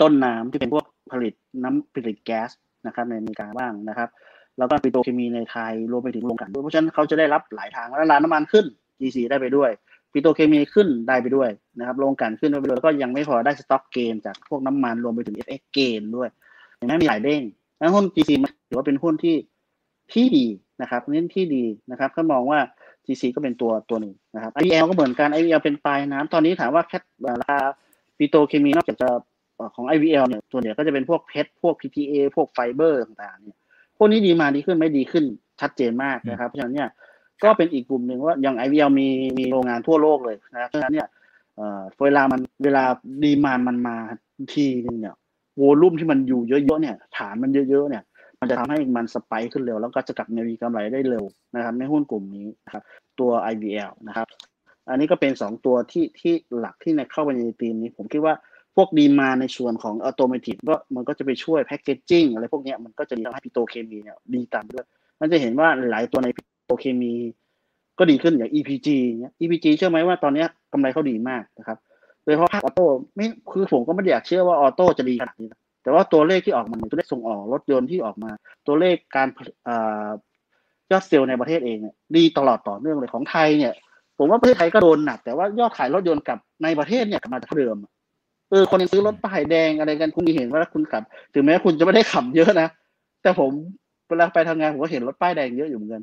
[0.00, 2.50] ต้นน้ำที่เป็นพวกผลิตน้ำผลิตแก๊ส
[2.86, 4.08] นะครับในอเมริกาบ้างนะครับ
[4.58, 8.64] แล้วก็ปิโตรเคมีในไทยรวมไปถึงโรงกลั่นด้วยเพราะฉะนั้นเขาจะได้รับหลายทางแล้วร้านน้ำมันขึ้น
[9.00, 9.70] GC ได้ไปด้วย
[10.12, 16.28] ปิโตรเคมีขึ้นได้ไปด้วยนะครับโรงกลั่นขึ้นได้ไปด้วยแล้วก็ยังไม่พอได้ stock gain จากพวกน้ำมันรวมไปถึง FX เกนด้วย
[16.76, 17.42] อย่างนั้นมีหลายเด้ง
[17.78, 18.30] แล้วหุ้น GC
[18.68, 19.36] ถือว่าเป็นหุ้นที่
[20.12, 20.46] ที่ดี
[20.82, 22.58] นะครับเน้นที่ดีนะครับก็มองว่า
[23.06, 26.98] GC ก็เป็นตัวตัวหนึ่งนะครับ IVL ก็เหมือนกัน IVL เป็นปลายน้ำตอนนี้ถามว่าแค่
[27.40, 27.58] ราคา
[28.18, 29.10] ปิโตรเคมีนอกจากจะ
[29.74, 33.58] ของ IVL เนี่ยตัวเนี่ยก็จะเป็นพวก PET พวก PTA พวกไฟเบอร์ต่างๆเนี่ย
[33.96, 35.24] พวกนี้ demand ดีขึ้นไม่ดีขึ้น
[35.60, 36.88] ชัดเจนมากนะครับ เพราะฉะนั้นเนี่ย
[37.44, 41.08] ก็เป็นอีกกลุ่มหนึ่งว่าอย่าง IVL มีมีโรงงานทั่วโลกเลยนะเพราะฉะนั้นเนี่ย
[42.02, 42.84] เวลามันเวลา
[43.24, 43.96] demand มันมา
[44.54, 45.14] ทีนึงเนี่ย
[45.56, 48.04] volume ที่มันอยู่เยอะๆเนี่ยฐานมันเยอะๆเนี่ย
[48.40, 51.24] มันจะทำให้มัน spike ขึ้นเร็ว แล้วก็จะกลับมามีกำไรได้เร็ว
[51.56, 52.82] นะครับในหุ้นกลุ่มนี้นะครับ
[53.20, 54.26] ตัว IVL นะครับ
[54.90, 58.34] อันนี้ก็เป็น 2 ตัวที่ที่หลักที่ในเข้าไปในทีมนี้ ผมคิดว่า
[58.76, 64.84] พวก demand ในส่วนของ automotive ก็มันก็จะไปช่วย packaging อะไรพวกนี้มันก็จะทำให้ปิโตรเคมีเนี่ยดีตามด้วย
[65.20, 66.28] มันจะเห็นว่าหลายตัวใน
[66.68, 67.12] โอเคมี
[67.98, 68.88] ก็ดีขึ้นอย่าง EPG
[69.20, 71.78] เนี้ย EPG เชื่อไหมว่าตอนนี้กำไรเขาดีมากนะครับ
[72.24, 78.30] โดยเฉพาะภาคออโต้ไม่คือผมก็ไม่อยากเชื่อว่าออโต้จะดีขนาดนี้นะแต่ว่าตัวเลขที่ออกมาตัวเลขส่งออกรถยนต์ที่ออกมา
[78.66, 79.28] ตัวเลขการ
[80.90, 83.72] ยอดเซลล์ในประเทศเองเนี่ยดีตลอดต่อเนื่องเลยของไทยเนี่ย
[84.18, 91.02] ผมว่าประเทศไทยก็โดนหนัก แต่ว่ายอดขายรถยนต์กับในประเทศเนี่ยกลับมาจากเดิมเออคนยังซื้อรถป้ายแดงอะไรกันคุณเห็นว่าคุณขับ
[91.34, 92.68] ถึงแม้คุณจะไม่ได้ขับเยอะนะ
[93.22, 93.50] แต่ผม
[94.08, 96.02] เวลาไปทำงานผมก็เห็นรถป้ายแดงเยอะอยู่เหมือนกัน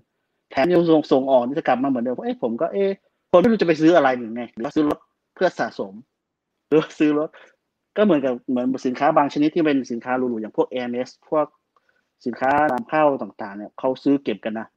[0.52, 2.86] แถมยังส่งส่งออกนี่จะกลับมาเหมือนเดิมเอ้ผมก็เอ๊
[3.32, 4.98] คนไม่รู้จะไปซื้ออะไรหรือไงหรือว่าซื้อรถ
[5.36, 5.94] เพื่อสะสม
[6.68, 7.30] หรือซื้อรถ
[7.98, 11.46] ก็เหมือนกับเหมือนสินค้าบางชนิดที่เป็นสินค้าหรูๆอย่างพวก a อ s พวก
[12.26, 14.68] สินค้านำเข้าต่างๆ เนี่ยเขาซื้อเก็บกันนะ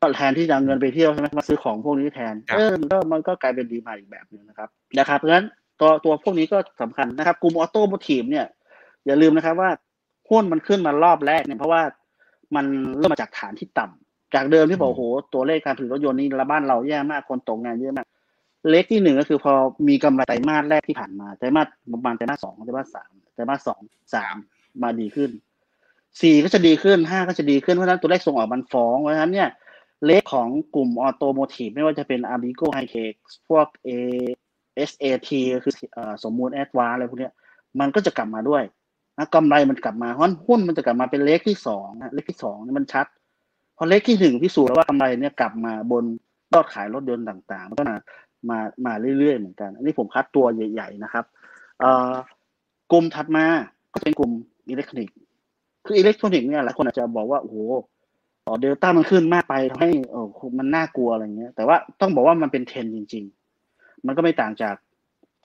[0.00, 5.46] ก็แทนที่จะเงินไปเที่ยวใช่ไหมมาซื้อของพวกนี้แทนเออมันก็มันก็กลายเป็นดีมาอีกแบบหนึ่งนะครับนะครับเพราะฉะนั้น
[5.82, 8.46] ตัวตัวพวกนี้ก็สำคัญนะครับ กลุ่มออโต้โมทีฟเนี่ย
[9.06, 9.70] อย่าลืมนะครับว่า
[10.30, 11.82] หุ้นมันขึ้นมารอบแรกเนี่ยเพราะว่า
[12.56, 12.64] มัน
[12.98, 15.02] เริ่มมาจากฐานที่ต่ำจากเดิมที่บอกโห
[15.34, 18.06] ตัวเลขการผลิตรถยนต์นี่ระบ้านเราแย่มากคนตกงานเยอะมาก
[18.68, 19.52] เล็กที่หนึ่งก็คือพอ
[19.88, 23.80] มีกำไรไตรมาสแรกที่ผ่านมาไตรมาสประมาณไตรมาสสองไตรมาสสามไตรมาสสอง
[24.14, 24.36] สาม
[24.82, 25.30] มาดีขึ้น
[26.20, 29.48] สี่ก็จะดีขึ้นห้าก็จะดีขึ้นเพราะฉะนั้นตัวเลขส่งออกมันฟ้องเพราะฉะนั้นเนี่ย
[30.06, 33.14] leg ของกลุ่ม automotive ไม่ว่าจะเป็น a r b i g o h i t e c
[33.48, 35.30] พวก SAT
[35.64, 35.74] คือ
[36.24, 37.30] สมบูรณ์แอดวานซ์อะไรพวกนี้
[37.80, 38.62] มันก็จะกลับมาด้วย
[39.18, 43.06] นะกำไรมันกลับมาเพราะหุ้นมันจะกลับมาเป็น leg ที่สองนะ leg ที่สองนี่มันชัด
[43.76, 46.04] พอ leg ที่หนึ่งพิสูจน์แล้วว่ากำไรเนี่ยกลับมาบน
[46.52, 47.96] ยอดขายรถยนต์ต่างๆมันก็มา
[48.50, 51.24] มามาเรื่อยๆเหมือนกัน อันนี้ผมคัดตัวใหญ่ ๆ นะครับ
[52.92, 53.44] กลุ่มถัดมา
[53.92, 54.30] ก็เป็นกลุ่ม
[54.68, 55.16] อิเล็กทรอนิกส์
[55.86, 57.56] คืออิเล็กทรอนิกส์เนี่ยหลายคนอาจจะบอกว่าโอ้โห
[58.60, 60.20] เดลต้ามันขึ้นมากไปทำให้โอ้
[60.58, 63.41] มันน่ากลัวอะไรเงี้ย แต่ว่าต้องบอกว่ามันเป็นเทรนจริง ๆ
[64.06, 64.76] มันก็ไม่ต่างจาก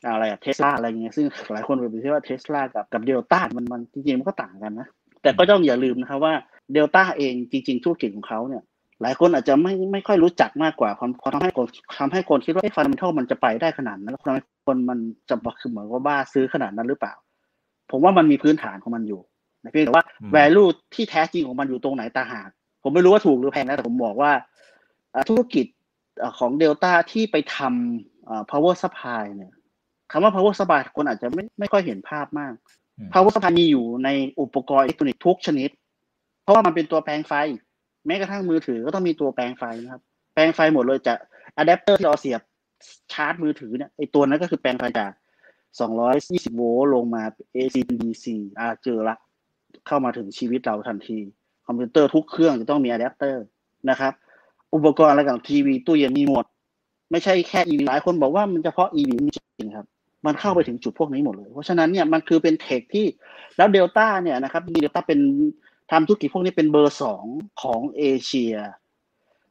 [0.05, 4.87] อะไรอะเทสลาอะไรเงี้ยซึ่งหลายคนไปคิดว่าเทสลากับกับเดลต้ามันมันจริงๆมันก็ต่างกันนะ
[5.21, 6.33] แต่ก็ต้องอย่าลืมนะครับว่า
[6.73, 8.63] เดลต้าเองจริง ๆ ธุรกิจของเขาเนี่ย
[9.01, 11.65] หลายคนอาจจะไม่ไม่ค่อยรู้จักมากกว่าความทำให้คน
[11.99, 17.13] ทำให้คนคิดว่าไอ้ fundamental มันจะไปได้ขนาดนั้นแล้วทำให้คนมันจะคือเหมือนว่าบ้าซื้อขนาดนั้นหรือเปล่า
[17.91, 19.21] ผมว่ามันมีพื้นฐานของมันอยู่
[19.71, 20.03] เพียงแต่ว่า
[20.35, 22.49] value ที่แท้จริงของมันอยู่ตรงไหนตาหาก
[22.83, 24.31] ผมไม่รู้ว่าถูกหรือแพงนะแต่ผมบอกว่า
[25.29, 25.65] ธุรกิจ
[26.39, 28.16] ของเดลต้าที่ไปทำ
[28.51, 29.51] power supply เนี่ย
[30.11, 32.53] คำว่า power supply คนอาจจะไม่ไม่ค่อยเห็นภาพมาก
[33.13, 34.09] power supply มีอยู่ใน
[34.41, 35.69] อุปกรณ์อิเล็กทรอนิกส์ทุกชนิด
[36.43, 37.33] เพราะว่ามันเป็นตัวแปลงไฟ
[38.05, 40.01] แม้กระทั่งมือถือก็ต้องมีตัวแปลงไฟนะครับ
[40.33, 41.13] แปลงไฟหมดเลยจะ
[41.57, 42.41] อะแดปเตอร์ที่เราเสียบ
[43.13, 45.11] ชาร์จมือถือเนี่ยไอตัวนั้นก็คือแปลงไฟจาก
[45.79, 47.23] 220 โวลต์ลงมา
[47.55, 48.25] AC DC
[48.59, 49.15] อ่าเจอละ
[49.87, 51.17] เข้ามาถึงชีวิตเราทันที
[51.67, 53.43] คอมพิวเตอร์ทุกเครื่องจะต้องมีอะแดปเตอร์
[53.89, 54.13] นะครับ
[54.73, 56.45] อุปกรณ์อะไรกับทีวีตู้เย็นมีหมด
[57.11, 59.85] ไม่ใช่แค่ EV หลายคนบอกว่ามันเฉพาะ EV ไม่จริงครับ
[60.25, 63.05] มันเข้าไปถึงจุดพวกนี้หมดเลย เพราะฉะนั้นเนี่ยมันคือเป็น tech ที่
[63.57, 65.19] แล้วเดลต้าเนี่ยนะครับมีเดลต้าเป็น
[65.91, 67.25] ทำธุรกิจพวกนี้เป็นเบอร์สอง
[67.61, 68.55] ของเอเชีย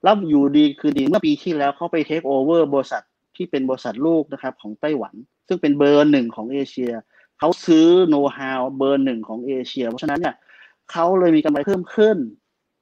[0.03, 3.03] แล้วอยู่ดีคือดีเมื่อปีที่แล้วเขาไปเทคโอเวอร์บริษัท
[3.37, 5.15] ที่เป็นบริษัทลูกนะครับของไต้หวัน
[5.49, 6.91] ซึ่งเป็นเบอร์หนึ่งของเอเชีย
[7.39, 10.35] เขาซื้อโน้ตฮาวเบอร์หนึ่งของเอเชีย เพราะฉะนั้นเนี่ย
[10.93, 12.17] เขาเลยมีกำไรเพิ่มขึ้น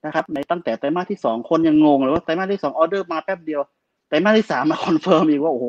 [0.06, 3.60] นะครับในตั้งแต่ไตรมาสที่สองคนยังงงเลยว่าไตรมาสที่สองออเดอร์มาแป๊บเดียว
[4.08, 5.66] ไตรมาสที่สามมา confirm อีกว่าโอ้โห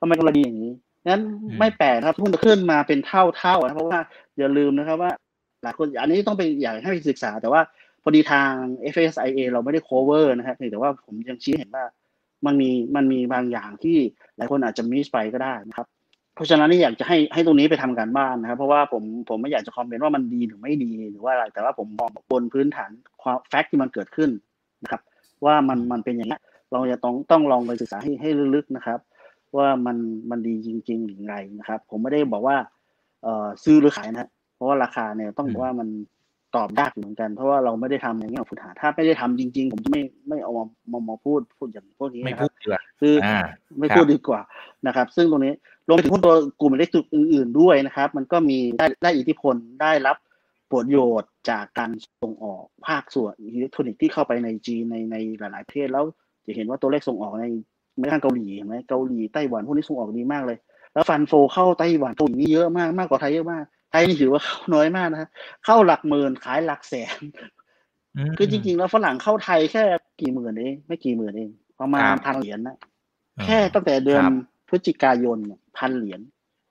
[0.00, 0.72] ทำไมกำไรดีอย่างนี้
[1.06, 1.22] นั้น
[1.58, 4.00] ไม่แปลกครับหุ้นจะขึ้นมาเป็นเท่าเท่านะเพราะว่า
[4.38, 5.10] อย่าลืมนะครับว่า
[5.62, 7.60] หลายคนอันนี้ต้องไปอยากให้ไปศึกษา แต่ว่า
[8.02, 8.50] พอดีทาง
[8.92, 11.84] FSIA เราไม่ได้ cover นะครับแต่ว่าผมยังชี้เห็นว่า
[12.46, 13.96] มันมีมันมีบางอย่างที่
[14.36, 15.86] หลายคนอาจจะมิสไปก็ได้นะครับ
[16.34, 22.90] เพราะฉะนั้นนี่อยากจะให้ให้ตรงนี้ไปทำการบ้านนะครับ เพราะว่าผมผมไม่อยากจะคอมเมนต์ว่ามันดีหรือไม่ดีหรือว่าอะไรแต่ว่าผมมองบนพื้นฐาน
[23.22, 24.30] ความแฟกต์ที่มันเกิดขึ้น
[24.82, 25.00] นะครับ
[25.44, 26.38] ว่ามันมันเป็นอย่างนี้
[26.72, 28.98] เราจะต้องต้องลองไปศึกษาให้ให้ลึกๆนะครับ
[29.56, 29.96] ว่ามัน
[30.30, 32.56] มันดีจริงๆหรือไงนะครับ ผมไม่ได้บอกว่า
[33.22, 35.88] เอ่อซื้อหรือขายนะเพราะว่าราคาเนี่ยต้องบอกว่ามัน
[36.56, 43.14] ตอบยากเหมือนกันเพราะว่าเราไม่ได้ทำอย่างนี้ของพุทธาถ้าไม่ได้ทำจริง ๆ ผมจะไม่ไม่เอามามามาพูดพูดอย่างพวกนี้นะครับไม่พูดดีกว่าคือ
[43.78, 44.40] ไม่พูดดีกว่า
[44.86, 45.52] นะครับ ซึ่งตรงนี้
[45.88, 50.16] รวมถึงหุ้นตัวกลุ่มอิเล็กทรอนิกส์อื่น ๆด้วยนะครับ มันก็มีได้ได้อิทธิพลได้รับ
[50.70, 51.90] ผลประโยชน์จากการ
[52.22, 56.04] ส่งออกภาคส่วนอิเล็กทรอนิกส์ที่เข้าไปในจีนในในหลาย ๆ ประเทศแล้ว
[56.46, 57.44] จะเห็นว่าตัวเลขส่งออกใน
[57.98, 60.58] ไม่ทั้งเกาหลีเห็นไหมเกาหลีไต้หวันพวกนี้ส่งออกดีมากเลย
[60.92, 65.30] แล้วฟันโฟเข้าไต้หวันเกาหลีนี่เยอะมากมากกว่าไทยเยอะมาก ไทยนี่ถือว่าเข้าน้อยมากนะ
[65.64, 67.18] เข้าหลักหมื่นขายหลักแสน
[68.38, 69.82] คือจริงๆแล้วฝรั่งเข้าไทยแค่
[70.20, 72.76] กี่หมื่นเองไม่กี่หมื่นเอง ประมาณพันเหรียญนะ
[73.44, 74.22] แค่ตั้งแต่เดือน
[74.68, 75.38] พฤศจิกายน
[75.78, 76.20] พันเหรียญ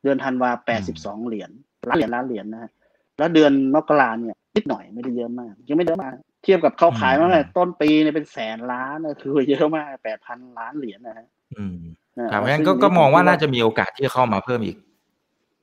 [0.03, 1.49] เดือนธันวาแปดสิบสองเหรียญ
[1.89, 2.71] ล้านเหรียญล้านเหรียญนะฮะ
[3.17, 11.27] แล้วเดือนมกราเนี่ยนิดหน่อยไม่ได้เยอะมาก ยังไม่เยอะมาก เทียบกับเขาขายมาตั้งแต่ต้นปีเนี่ยเป็นแสนล้านนะคือเยอะมากแปดพันล้านเหรียญนะฮะ
[11.57, 11.77] อืม
[12.31, 14.77] ครับงั้นก็ก็มองว่าน่าจะมีโอกาสที่จะเข้ามาเพิ่มอีก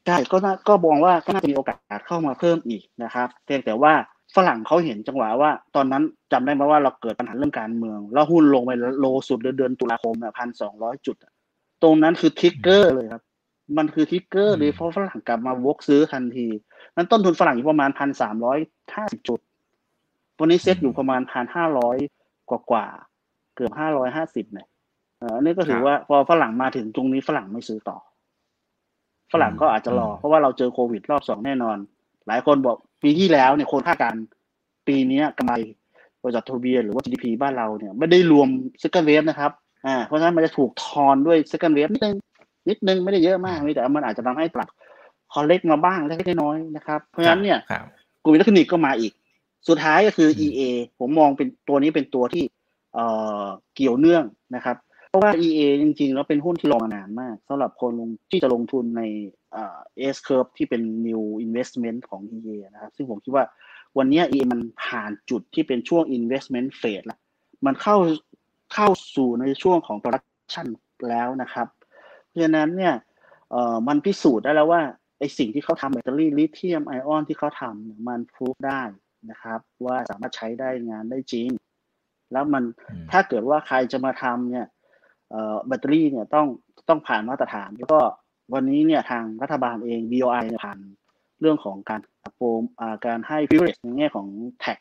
[0.06, 0.36] ใช่ก็
[0.68, 3.92] ก็มองว่าก็น่าจะมีโอกาสเข้ามาเพิ่มอีกนะครับเพียงแต่ว่า
[4.36, 11.16] ฝรั่งเขาเห็นจังหวะว่า ตอนนั้นจำได้ไหมว่าเราเกิดปัญหาเรื่องการเมือง แล้วหุ้นลงไป low สุดเดือนตุลาคมอะพันสองร้อยจุด
[11.82, 13.22] ตรงนั้นคือ trigger เลยครับ
[13.78, 16.46] มันคือ trigger เลยเพราะฝรั่งกลับมาวกซื้อทันที
[16.96, 18.58] นั้นต้นทุนฝรั่งอยู่ประมาณพันสามร้อย
[18.94, 19.40] ห้าสิบจุด
[20.40, 21.96] วันนี้เซ็ตอยู่ประมาณพันห้าร้อย
[22.50, 22.86] กว่ากว่า
[23.56, 24.68] เกือบห้าร้อยห้าสิบเนี่ย
[25.20, 27.98] อันนี้ก็ถือว่าพอฝรั่งมาถึงตรงนี้ฝรั่งไม่ซื้อต่อ
[29.32, 31.76] ฝรั่งก็อาจจะรอ เพราะว่าเราเจอโควิดรอบสองแน่นอน
[32.26, 34.14] หลายคนบอกปีที่แล้วเนี่ยคนคาดการ
[34.88, 35.54] ปีนี้กำไร
[36.22, 38.48] บริษัทจดทะเบียนหรือว่า GDP บ้านเราเนี่ยไม่ได้รวม
[38.82, 39.50] second wave นะครับ
[39.86, 42.16] อ่าเพราะฉะนั้นมันจะถูกทอนด้วย second wave นิดนึง
[42.68, 44.68] นิดนึงไม่ได้เยอะมากนี่แต่มันอาจจะทำให้ปรับ
[45.32, 47.58] correct มาบ้างเล็กน้อยนะครับ เพราะฉะนั้นเนี่ย
[48.22, 49.12] กลุ่มอิเล็กทรอนิกส์ก็มาอีก
[49.68, 50.60] สุดท้ายก็คือ EA
[50.98, 52.44] ผมมองเป็นตัวนี้เป็นตัวที่
[52.94, 53.06] เอ่
[53.44, 54.24] อเกี่ยวเนื่อง
[54.56, 54.76] นะครับ
[55.08, 59.02] เพราะว่า EA จริงๆ แล้วเป็นหุ้นที่รอมานานมากสำหรับคนลงที่จะลงทุนใน
[59.52, 59.78] เอ่อ
[60.14, 63.44] S curve ที่เป็น new investment ของ EA นะครับ ซึ่งผมคิดว่า
[63.98, 67.18] วันนี้ EA มันผ่านจุดที่เป็นช่วง investment phase แล้ว
[67.66, 67.96] มันเข้า
[68.74, 70.66] เข้าสู่ในช่วงของ production
[71.08, 71.66] แล้วนะครับ
[72.26, 72.94] เพราะฉะนั้นเนี่ย
[73.50, 74.82] เอ่อมันพิสูจน์ได้แล้วว่า
[75.18, 78.82] ไอสิ่งที่เขาทำแบตเตอรี่ลิเธียมไอออนที่เขาทำมันพูฟได้
[79.30, 81.48] นะครับ ว่าสามารถใช้ได้งานได้จริง
[82.32, 82.64] แล้วมัน
[83.10, 84.66] ถ้าเกิดว่าใครจะมาทำเนี่ย
[85.66, 86.46] แบตเตอรี่เนี่ยต้อง
[86.88, 88.00] ต้องผ่านมาตรฐาน แล้วก็
[88.54, 90.78] วันนี้เนี่ยทางรัฐบาลเอง BOI ผ่าน
[91.40, 92.00] เรื่องของการ
[92.36, 92.46] โปร
[93.06, 94.28] การให้ privilege ในแง่ของ
[94.60, 94.78] tax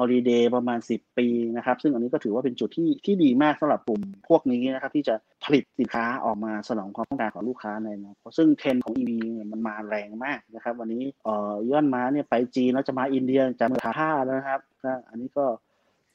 [0.00, 14.60] holiday ประมาณ 10 ปีนะครับ ซึ่งอันนี้ก็ถือว่าเป็นจุดที่ที่ดีมากสำหรับกลุ่มพวกนี้นะครับ ที่จะผลิตสินค้าออกมาสนองความต้องการของลูกค้าในนะซึ่งเทรนของ EV เนี่ยมันมาแรงมากนะครับ วันนี้เอ่อย่อนมาเนี่ยไปจีนแล้วจะมาอินเดียจะมาท่าแล้วนะครับ
[15.08, 15.46] อันนี้ก็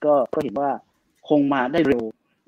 [0.06, 0.72] ก็ก็เห็นว่า
[1.30, 2.04] คงมาได้เร็ว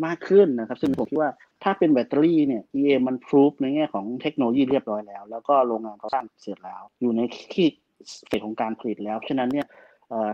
[0.06, 1.32] มากขึ้นนะครับ ซึ่งผมคิดว่า
[1.64, 7.22] ถ้าเป็นแบตเตอรี่เนี่ย EA มันพรูฟในแง่ของเทคโนโลยีเรียบร้อยแล้ว แล้วก็โรงงานเขาสร้างเสร็จแล้ว อยู่ใน
[7.54, 7.68] ที่
[8.28, 9.68] เฟสของการผลิตแล้ว ฉะนั้นเนี่ย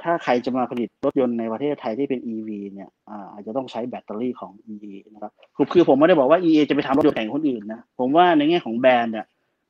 [0.04, 2.90] ถ้าใครจะมาผลิตรถยนต์ในประเทศไทยที่เป็น EV เนี่ย
[3.32, 9.26] อาจจะต้องใช้แบตเตอรี่ของ EA นะครับคือคือผมไม่ได้บอกว่า EA จะไปทำรถยนต์แข่งคนอื่นนะ ผมว่าในแง่ของแบรนด์เนี่ย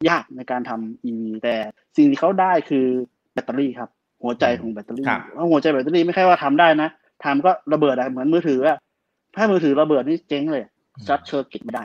[0.10, 1.56] ยากในการทำ EV แต่
[1.98, 2.86] สิ่งที่เขาได้คือ
[3.34, 3.90] แบตเตอรี่ครับ
[4.24, 6.90] หัวใจของแบตเตอรี่แล้วหัวใจแบตเตอรี่ไม่ใช่ว่าทำได้นะ
[7.24, 8.78] ทำก็ระเบิดอะเหมือนมือถืออะ
[9.36, 10.64] ถ้ามือถือระเบิดนี่เจ๊งเลย
[11.08, 11.84] ชัดเชิร์กิจไม่ได้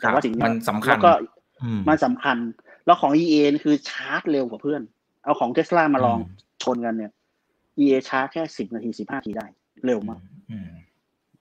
[0.00, 1.12] แต่ว่าสิ่งนี้มันสำคัญแล้วก็
[1.88, 2.36] มันสำคัญ
[2.86, 4.82] แล้วของ EA นี่คือชาร์จเร็วกว่าเพื่อน
[5.24, 6.18] เอาของเทสลามาลอง
[6.62, 7.12] ชนกันเนี่ย
[7.78, 9.46] EA ชาร์จแค่สิบนาทีสิบห้าทีได้
[9.84, 10.20] เร็วมาก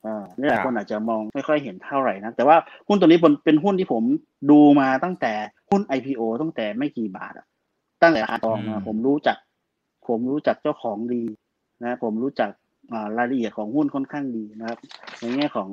[0.06, 4.04] อ่านี่แหละคนอาจจะมองไม่ค่อยเห็นเท่าไหร่นะ แต่ว่าหุ้นตัวนี้เป็นหุ้นที่ผม
[4.52, 5.34] ดูมาตั้งแต่
[5.70, 7.46] หุ้น IPO ตั้งแต่ไม่กี่บาทอะ
[8.02, 9.38] ตั้งแต่ราคาทองมาผมรู้จัก
[10.08, 11.24] ผมรู้จักเจ้าของดี
[11.84, 12.50] นะ ผมรู้จัก
[13.18, 14.80] รายละเอียดของหุ้นค่อนข้างดีนะครับ
[15.20, 15.70] ในแง่ของ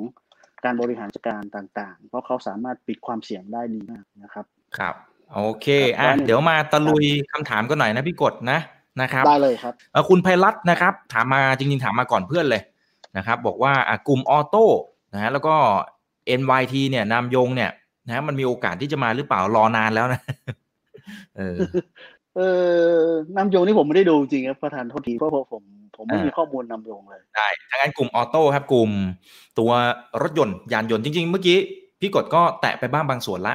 [0.64, 4.44] การบริหารจัดการต่างๆ เพราะเขาสามารถปิดความเสี่ยงได้ดีมากนะครับ
[4.78, 4.94] ครับ
[5.34, 5.66] โอเค
[5.98, 8.58] อะ เดี๋ยวมาตะลุยคำถามกันหน่อยนะพี่กดนะ
[9.00, 9.74] นะครับได้เลยครับ
[10.08, 12.62] คุณไพรัตนะครับ ถามมาจริงๆถามมาก่อนเพื่อนเลย
[13.16, 13.72] นะครับ บอกว่า
[14.08, 14.66] กลุ่มออโต้
[15.14, 15.54] นะฮะแล้วก็
[16.40, 17.70] NYT เนี่ยนามยงเนี่ย
[18.06, 20.20] นะมันมีโอกาสที่จะมาหรือเปล่ารอนานแล้วนะ
[21.36, 21.56] เออ
[22.36, 22.40] เอ
[22.96, 23.00] อ
[23.36, 25.62] นามยงนี่ผมไม่ได้ดูจริงครับประธานโทษทีเพราะผม
[25.96, 28.90] ผมไม่มีข้อมูลนำลงเลยได้ทั้งนั้นกลุ่มออโต้ครับกลุ่ม
[29.58, 29.70] ตัว
[30.22, 31.58] รถยนต์ยานยนต์จริง ๆ เมื่อกี้
[32.00, 33.54] พี่กดก็แตะไปบ้างบางส่วนละ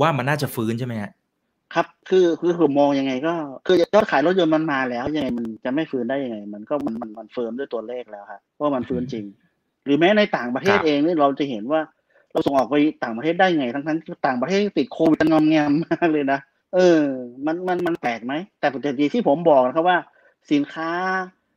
[0.00, 1.12] ว่ามันน่าจะฟื้นใช่ไหมฮะ
[1.74, 3.34] ครับคือคือผมมองยังไง ก็
[3.66, 9.24] คือยอดขายรถยนต์มันมาแล้วยังไงมันจะไม่ฟื้นได้ยังไง มันก็มันมันมัน firm ด้วยตัวเลขแล้วครับว่ามันฟื้นจริง
[9.84, 11.80] หรือแม้ในต่างประเทศเองนี่เราจะเห็นว่า
[12.32, 16.40] เราส่งออกไปต่างประเทศได้ไง ทั้งทั้งต่างประเทศติดโควิดงอมแงมมากเลยนะ
[16.74, 17.02] เออ
[17.46, 19.98] มันมันมันแปลกไหมแต่ปกติที่ผมบอกนะครับว่า
[20.52, 20.90] สินค้า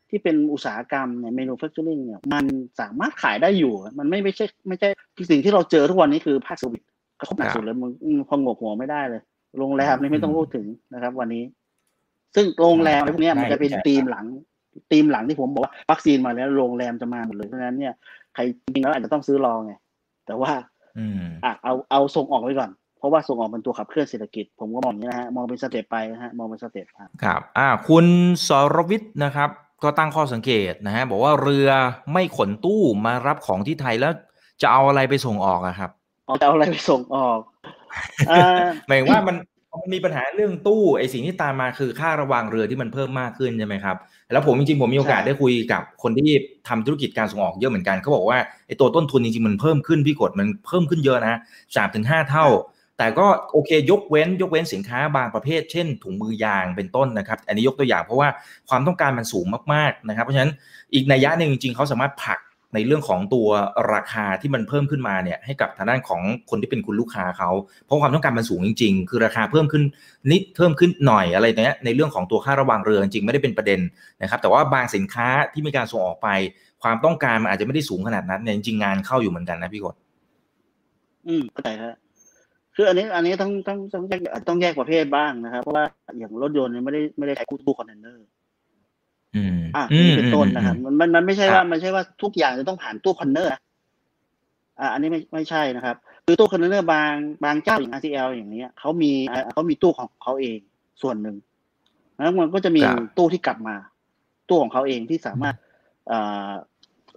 [0.09, 2.45] ที่เป็นอุตสาหกรรมเนี่ย manufacturing เนี่ยมัน
[2.79, 4.89] สามารถขายได้อยู่ มันไม่ไม่ใช่ ไม่ใช่
[5.31, 6.83] สิ่งที่เราเจอทุกวันนี้คือภาค service
[7.19, 7.91] กระทบหนักสุดเลยมัน
[8.29, 9.21] ผงกหัวไม่ได้เลย
[9.57, 11.43] โรงแรมนี่ไม่ต้องพูดถึงนะครับ วันนี้
[12.35, 14.25] ซึ่งโรงแรมอะไรพวกนี้มันจะเป็นธีมหลัง
[14.91, 17.93] ธีมหลังที่ผมบอกว่าวัคซีนมาแล้วโรงแรมจะมาหมดเลยเพราะฉะนั้นเนี่ย
[18.33, 18.41] ใคร
[18.73, 19.73] จริงแล้วอาจจะต้องซื้อรอไง
[20.25, 20.51] แต่ว่า
[21.43, 26.85] อะเอาเอาส่งออกไว้ก่อนเพราะว่าส่งออกเป็นตัวขับเคลื่อนเศรษฐกิจ ผมก็มองอย่างนี้นะฮะมองเป็น step ไปนะฮะมองเป็น step
[27.23, 28.05] ครับอ่าคุณ
[28.47, 29.49] สรวิทย์นะครับ
[29.83, 31.69] ก็ตั้งข้อสังเกตนะฮะบอกว่าเรือ
[32.13, 34.13] ไม่ขนตู้มารับของที่ไทยแล้ว
[34.61, 35.91] จะเอาอะไรไปส่งออกอะครับ
[36.41, 37.39] จะเอาอะไรไปส่งออก
[38.87, 39.35] หมายว่ามัน
[39.81, 43.97] มันมีปัญหาเรื่องตู้ไอสิ่งที่ตามมาคือค่าระวางเรือที่มันเพิ่มมากขึ้นใช่ไหมครับ
[44.31, 46.29] แล้วผมจริงๆผมมีโอกาสได้คุยกับคนที่
[46.67, 51.39] ทำธุรกิจการส่งออกเยอะเหมือนกันเขาบอกว่าไอตัวต้นทุนจริงๆมันเพิ่มขึ้นพี่กดมันเพิ่มขึ้นเยอะนะ
[51.75, 52.47] สามถึงห้าเท่า
[52.97, 58.29] แต่ก็โอเคยกเว้น ยกเว้นสินค้าบางประเภท เช่น ถุงมือยางเป็นต้นนะครับ อันนี้ยกตัวอย่างเพราะว่า
[58.69, 60.51] ความต้องการมันสูงมากๆนะครับ เพราะฉะนั้น
[60.93, 62.39] อีกนัยยะหนึ่งจริงๆเขาสามารถผลัก
[62.73, 63.47] ในเรื่องของตัว
[63.93, 67.49] ราคาที่มันเพิ่มขึ้นมาเนี่ยให้กับทางด้านของคนที่เป็นคุณลูกค้าเขา
[67.85, 69.83] เพราะความต้องการมันสูงจริง ๆ คือราคาเพิ่มขึ้น
[70.31, 73.79] นิดเพิ่มขึ้นหน่อยอะไรเนี้ยในเรื่องของตัวค่าระวางเรือจริงไม่ได้เป็นประเด็น
[74.21, 76.27] นะครับแต่ว่าบางสินค้าที่มีการส่งออกไป
[76.83, 79.95] ความต้องการมันอาจจะไม่ได้สูงขนาดนั้นเนี่ยจริงงานเข้าอยู่เหมือนกันนะพี่กด
[81.27, 81.93] อืมเข้าใจครับ
[82.75, 85.85] คืออันนี้อันนี้ต้องต้องต้องแยกต้องแยกประเภทบ้างนะครับ เพราะว่า
[86.17, 88.25] อย่างรถยนต์เนี่ยไม่ได้ไม่ได้ใช้ตู้คอนเทนเนอร์
[89.75, 93.51] อ่านี่เป็นต้นนะครับมันมันมันไม่ใช่ว่าไม่ใช่ว่าทุกอย่างจะต้องผ่านตู้คอนเทนเนอร์
[94.79, 97.13] อ่าอันนี้ไม่ไม่ใช่นะครับ คือตู้คอนเทนเนอร์บาง
[97.43, 99.11] บางเจ้าอย่าง RCL อย่างนี้เขามี
[99.51, 100.59] เขามีตู้ของเขาเอง
[101.01, 101.35] ส่วนหนึ่ง
[102.15, 102.81] แล้วมันก็จะมี
[103.17, 103.75] ตู้ที่กลับมา
[104.49, 105.55] ตู้ของเขาเองที่สามารถ
[106.11, 106.51] อ่า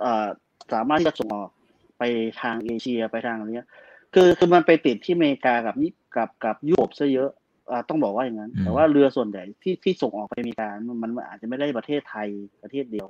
[0.05, 0.27] อ่า
[0.73, 1.51] สามารถที่จะส่งออก
[1.99, 2.03] ไป
[2.41, 3.69] ทางเอเชียไปทางอะไรเนี้ย
[4.15, 5.75] คือคือมันไปติดที่อเมริกากับ
[6.17, 7.42] กับกับยุโรปซะเยอะอ่า
[7.89, 10.69] ต้องบอกว่าอย่างนั้น แต่ว่าเรือส่วนใหญ่ที่ที่ส่งออกไปอเมริกา
[11.03, 12.29] มันอาจจะไม่ได้ประเทศไทย
[12.63, 13.07] ประเทศเดียว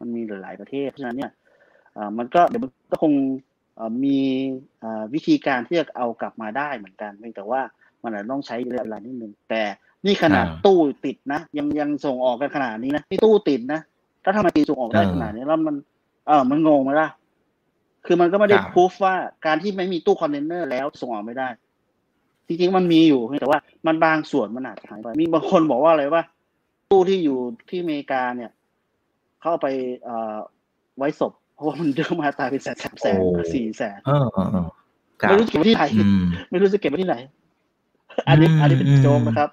[0.00, 1.32] มันมีหลายๆประเทศ เพราะฉะนั้นเนี่ย
[1.96, 3.12] อ่ามันก็เดี๋ยวมันก็คง
[4.04, 4.18] มี
[5.14, 7.60] วิธีการที่จะเอากลับมาได้เหมือนกันเพียงแต่ว่า
[8.04, 9.62] มันอาจจะต้องใช้เวลานิดนึงแต่
[10.06, 13.80] นี่ขนาดตู้ติดนะ ยังยังส่งออกกันขนาดนี้นะที่ตู้ติดนะ
[14.24, 15.76] ถ้าทำไมส่งออกได้ขนาดนี้แล้วมัน
[16.26, 17.08] เออมันงงไหมล่ะ
[18.06, 19.14] คือมันก็ไม่ได้พูฟว่า
[19.46, 21.48] การที่ไม่มีตู้คอนเทนเนอร์แล้วส่งออกไม่ได้
[22.48, 26.22] จริงๆมันมีอยู่แต่ว่ามันบางส่วนมันอาจจะหายไป มีบางคนบอกว่าอะไรว่า
[26.90, 28.50] ตู้ที่อยู่ที่อเมริกาเนี่ย
[29.42, 29.66] เข้าไป
[30.04, 30.36] เอ่อ
[30.98, 33.18] ไว้ศพเพราะว่ามันเดินมาตายเป็นแสนแสน
[33.54, 33.98] สี่แสน
[35.28, 35.84] ไม่รู้จะเก็บไว้ที่ไหน
[36.50, 37.16] ไม่รู้จะเก็บไว้ที่ไหน
[38.28, 39.50] อันนี้ อันนี้เป็นโจมนะครับ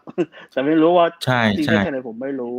[0.52, 2.58] แต่ไม่รู้ว่าใช่ใช่แค่ไหนผมไม่รู้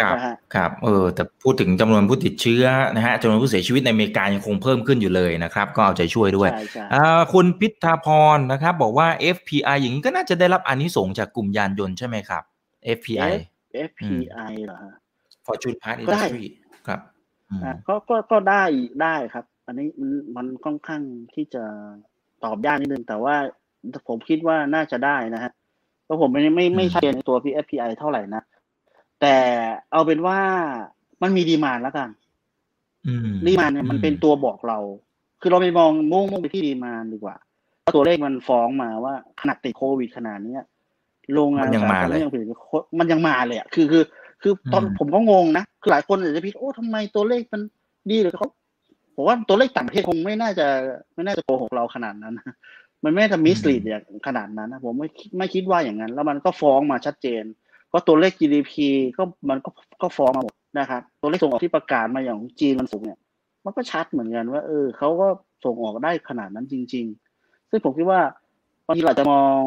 [0.00, 0.16] ครับ
[0.54, 2.64] ครับเออแต่พูดถึงจำนวนผู้ติดเชื้อ
[2.96, 6.50] นะฮะจำนวนผู้เสียชีวิตในอเมริกายังคงเพิ่มขึ้นอยู่เลยนะครับ ก็เอาใจช่วยด้วย
[7.32, 8.06] คุณพิธาพ
[8.36, 12.42] รนะครับ บอกว่า FPI อย่างนี้ก็น่าจะได้รับอันนี้ส่งจากกลุ่มยานยนต์ใช่ไหมครับ
[12.96, 13.32] FPI
[13.88, 14.78] FPI เหรอ
[15.46, 16.44] Fortune Part Industry
[16.88, 17.00] ครับ
[17.88, 18.64] ก็ก็ก็ได้
[19.02, 21.02] ได้ครับ อันนี้มันมันค่อนข้าง
[21.34, 21.64] ที่จะ
[22.44, 23.36] ตอบยากนิดนึง แต่ว่า
[24.08, 25.52] ผมคิดว่าน่าจะได้นะฮะ
[26.04, 28.42] เพราะผมไม่ไม่ไม่ชัดเจนในตัว FPI เท่าไหร่นะ
[29.20, 29.36] แต่
[29.92, 30.38] เอาเป็นว่า
[31.22, 32.08] มันมีดีมานแล้วกัน
[33.46, 34.78] ดีมานเนี่ยมันเป็นตัวบอกเรา
[35.40, 37.36] คือเราไปมองมุ่งมุ่งไปที่ดีมานดีกว่า
[37.94, 40.56] ตัวเลขมันฟ้องมาว่าขนาดติดโควิดขนาดนี้
[41.34, 42.46] โรงงานยังมาเลยยังผลิต
[42.98, 44.04] มันยังมาเลยอะคือคือ
[44.42, 47.62] คือตอนผมก็งงนะคือหลายคนอาจจะพิดโอ้ทำไมตัวเลขมัน
[48.10, 48.48] ดีเลยเขา
[49.14, 50.66] ผมว่าตัวเลขต่างประเทศคงไม่น่าจะ
[51.14, 52.34] ไม่น่าจะโกหกเราขนาดนั้น
[53.04, 57.44] มันไม่จะมิสลีดอย่างขนาดนั้นนะผมไม่ไม่คิดว่าอย่างนั้น แล้วมันก็ฟ้องมาชัดเจน
[57.92, 58.72] ก็ตัวเลข GDP
[59.18, 59.70] ก็มันก็
[60.02, 63.18] ก็ฟ้องมาหมดนะครับ ตัวเลขส่งออกที่ประกาศมาอย่างจีนมันสูงเนี่ย
[63.64, 65.28] มันก็ชัดเหมือนกันว่า เออเขาก็
[65.64, 67.06] ส่งออกได้ขนาดนั้นจริง
[67.38, 68.20] ๆ ซึ่งผมคิดว่า
[68.86, 69.62] บางทีเราจะมอง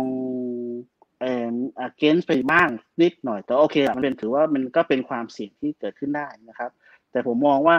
[1.21, 1.55] เอ่อ
[1.87, 2.69] against ไปบ้าง
[3.01, 6.71] นิดหน่อย แต่โอเคมันเป็นถือว่ามันก็เป็นความเสี่ยงที่เกิดขึ้นได้นะครับ
[7.11, 7.77] แต่ผมมองว่า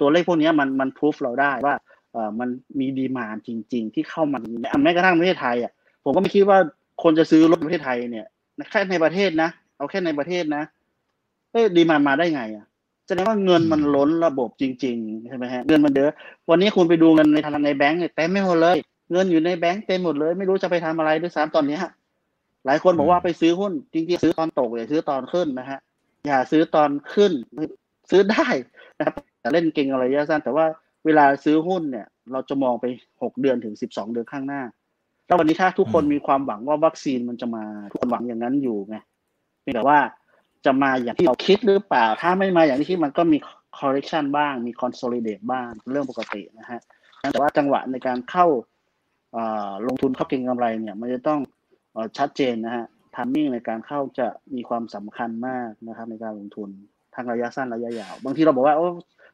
[0.00, 1.76] ตัวเลขพวกนี้มันมันพิสูจเราได้ว่า
[2.40, 4.38] มันมีดีมาจริง ๆ ที่เข้ามา
[4.84, 5.72] แม้กระทั่งประเทศไทยอะ
[6.04, 6.58] ผมก็ไม่คิดว่า
[7.02, 8.26] คนจะซื้อรถประเทศไทยเนี่ย
[8.70, 10.64] แค่ในประเทศนะ เอาแค่ในประเทศนะ
[11.52, 12.64] เอ้ดีมันมาได้ไงอะ
[13.06, 16.10] แสดงว่าเงินมันล้นระบบจริงๆใช่ไหมฮะเงินมันเยอะ
[16.50, 18.76] วันนี้คุณไปดูเงินในธนาคารในแบงก์เต็มไม่หมดเลย
[19.12, 21.78] เงินอยู่ในแบงก์เต็มหมดเลย ไม่รู้จะไปทำอะไรด้วยซ้ำตอนนี้
[22.66, 25.78] หลายคนบอกว่าไปซื้อหุ้นจริงๆซื้อตอนตกอย่าซื้อตอนขึ้นนะฮะ
[26.26, 27.32] อย่าซื้อตอนขึ้น
[28.10, 28.46] ซื้อได้
[28.98, 30.66] นะครับแต่เล่นเก่งอะไรยะสั้นแต่ว่า
[31.04, 32.84] เวลาซื้อหุ้นเนี่ย เราจะมองไป
[33.22, 34.62] หกเดือนถึงสิบสองเดือนข้างหน้า
[35.26, 38.96] แล้ววันนี้ถ้าทุกคนมีความหวังว่าวัคซีนมันจะมาทุกคนหวังอย่างนั้นอยู่ไง
[39.74, 39.98] แต่ว่า
[40.64, 43.38] จะมาอย่างที่เราคิดหรือเปล่า ถ้าไม่มาอย่างที่คิดมันก็มี
[43.78, 46.80] correction บ้าง มี consolidate บ้างเรื่องปกตินะฮะ
[47.32, 48.46] แต่ว่าจังหวะในการเข้า
[49.86, 51.40] ลงทุนเข้าเก็งกำไรเนี่ย มันจะต้อง
[52.18, 56.68] ชัดเจนนะฮะทามมิ่งในการเข้าจะมีความสำคัญมากนะครับในการลงทุน
[57.14, 58.86] ทางระยะสั้นระยะยาว บางทีเราบอกว่าโอ้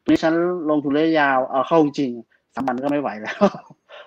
[0.07, 0.33] นี้ฉัน
[0.69, 2.11] ลงทุนระยะยาวเอาเข้าจริง
[2.55, 3.37] สามวันก็ไม่ไหวแล้ว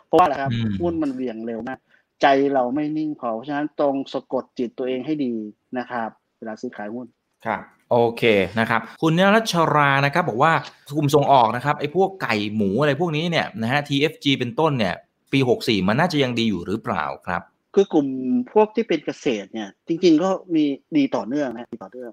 [0.07, 1.79] เพราะว่าอะไรครับหุ้นมันเบี่ยงเร็วมาก
[2.23, 5.35] ใจเราไม่นิ่งพอเพราะฉะนั้นตรงสะกดจิตตัวเองให้ดี
[5.79, 7.07] นะครับเวลาซื้อขายหุ้น
[7.47, 8.23] ครับโอเค
[8.61, 10.53] นะครับ คุณนรัชรานะครับ บอกว่า
[10.97, 14.95] กลุ่มส่งออกนะครับไอ้พวกไก่หมูอะไรพวกนี้เนี่ยนะฮะ TFG เป็นต้นเนี่ย
[15.33, 17.43] ปี 64 มันน่าจะยังดีอยู่หรือเปล่าครับ
[17.75, 18.07] คือกลุ่ม
[18.53, 20.65] พวกที่เป็นเกษตรเนี่ย จริง ๆ ก็มี
[20.97, 22.11] ดีต่อเนื่องนะดีต่อเนื่อง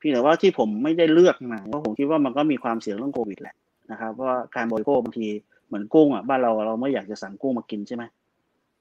[0.00, 3.54] พี่แต่ว่าที่ผมไม่ได้เลือกมาเพราะผมคิดว่ามันก็มีความเสี่ยงเรื่องโควิดแหละ
[3.90, 5.28] นะครับเพราะการบริโภคบางที
[5.66, 8.04] เหมือนกุ้งอะบ้านเราเราไม่อยากจะสั่งกุ้งมากินใช่ไหม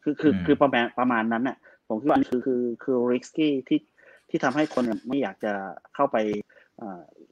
[0.03, 3.79] คือคือคือประมาณประมาณนั้นน่ะ ผมคิดว่านี่คือคือคือ risky ที่
[4.29, 5.53] ที่ทำให้คนไม่อยากจะ
[5.95, 6.17] เข้าไป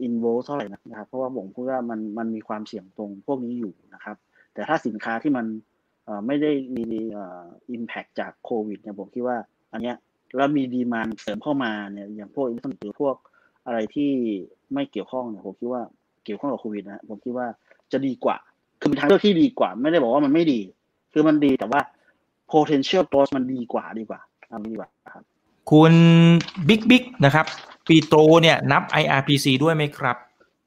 [0.01, 4.15] อินโวเท่าไหร่นะครับ เพราะว่าผมคิดว่ามันมันมีความเสี่ยงตรงพวกนี้อยู่นะครับ
[4.53, 5.45] แต่ถ้าสินค้าที่มัน
[6.27, 6.85] ไม่ได้มี
[7.71, 9.37] impact จากโควิดเนี่ยผมคิดว่า
[9.73, 9.97] อันเนี้ย
[10.35, 13.15] แล้วมี demand เสริมเข้ามาเนี่ยอย่างพวกอินทหรือพวก
[13.65, 14.11] อะไรที่
[14.73, 15.81] ไม่เกี่ยวข้องเนี่ยผมคิดว่า
[16.25, 17.47] เกี่ยวข้องกับโควิดนะผมคิดว่า
[17.91, 18.37] จะดีกว่า
[18.79, 20.59] คือเป็นทางเลือกที่ดีกว่า ไม่ได้บอกว่ามันไม่ดี
[21.13, 21.81] คือมันดีแต่ว่า
[22.53, 24.19] potential growth มันดีกว่าดีกว่า
[24.51, 25.23] อันนี้ดีกว่าครับ
[25.71, 25.93] คุณ
[26.67, 27.45] บิ๊กบิ๊กนะครับ
[27.87, 30.17] ปิโตรเนี่ยนับ IRPC ด้วยไหมครับ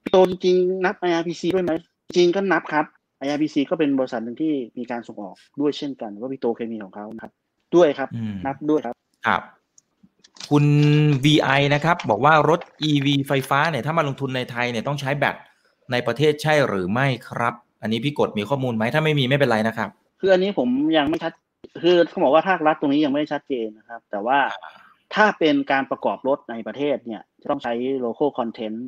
[0.02, 1.72] ปีโตจริงๆนับ IRPC ด้วยไหม
[2.16, 2.84] จริงก็นับครับ
[3.24, 7.32] IRPC ก็เป็นบริษัทหนึ่งที่มีการส่งออกด้วยเช่นกัน ว่าปีโตเคมีของเขาครับ
[7.76, 8.08] ด้วยครับ
[8.46, 8.94] นับด้วยครับ
[9.26, 9.42] ครับ
[10.50, 10.64] คุณ
[11.24, 15.36] VI นะครับ บอกว่ารถ EV ไฟฟ้าเนี่ยถ้ามาลงทุนในไทยเนี่ยต้องใช้แบต
[15.92, 19.88] ในประเทศใช่หรือไม่ครับ อันนี้พี่กดมีข้อมูลไหมถ้าไม่มีไม่เป็นไรนะครับ
[20.20, 21.32] คืออันนี้ผมยังไม่ชัด
[21.82, 24.38] คือเขาบอกว่าภาครัฐตรงนี้ยังไม่ชัดเจนนะครับ แต่ว่า
[25.14, 28.86] ถ้าเป็นการประกอบรถในประเทศเนี่ย จะต้องใช้ local content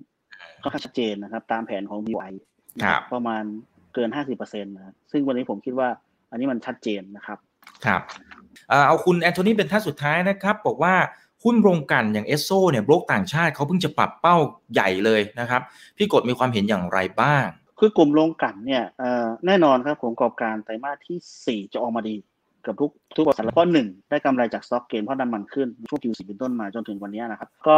[0.62, 2.32] ค่อนข้างชัดเจนนะครับ ตามแผนของ BOI
[3.12, 3.42] ประมาณ
[3.94, 5.88] เกินห้าสิบเปอร์เซ็นต์นะซึ่งวันนี้ผมคิดว่า
[6.30, 7.38] อันนี้มันชัดเจนนะครับ
[7.86, 8.02] ครับ
[8.86, 10.94] เอาคุณแอนโทนีเป็นท่านสุดท้ายนะครับ บอกว่า
[11.44, 14.36] หุ้นโรงกลั่นอย่างเอสโซเนี่ยโบรกต่างชาติเขาเพิ่งจะปรับเป้า
[14.72, 15.62] ใหญ่เลยนะครับ
[15.96, 17.44] พี่กดมีความเห็นอย่างไรบ้าง
[17.78, 18.84] คือกลุ่มโรงกลั่นเนี่ย
[19.46, 22.16] แน่นอนครับผลประกอบการไตรมาสที่ 4 จะออกมาดี
[22.66, 27.76] กับทุกทุกบริษัทแล้วก็หนึ่งได้กำไรจากสต็อกเกนเพราะน้ำมันขึ้นช่วง Q4 เป็นต้นมาจนถึงวันนี้นะครับ ก็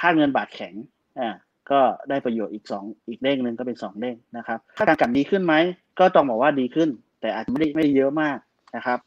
[0.00, 0.74] ค่าเงินบาทแข็ง
[1.20, 1.30] อ่า
[1.70, 5.54] ก็ได้ประโยชน์อีก 2 อีกเด้งหนึ่งก็เป็น 2 เด้งนะครับค่าการกันดีขึ้นไหม
[5.98, 6.88] ก็ต้องบอกว่าดีขึ้น
[7.20, 8.38] แต่อาจจะไม่ได้ไม่เยอะมาก
[8.76, 8.98] นะครับ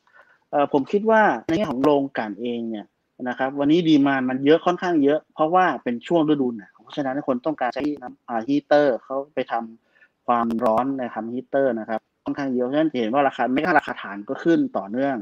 [0.51, 2.85] เอ่อผมคิดว่าในแง่ของโรงกันเองเนี่ย
[3.27, 15.15] นะครับ วันนี้ดีมามันเยอะค่อนข้างเยอะ เพราะว่าเป็นช่วงฤดูหนาวเพราะฉะนั้นคนต้องการใช้น้ำฮีเตอร์เขาไปทำความร้อนในทำฮีเตอร์นะครับ ค่อนข้างเยอะเพราะฉะนั้นเห็นว่าราคาไม่ใช่ราคาฐานก็ขึ้นต่อเนื่อง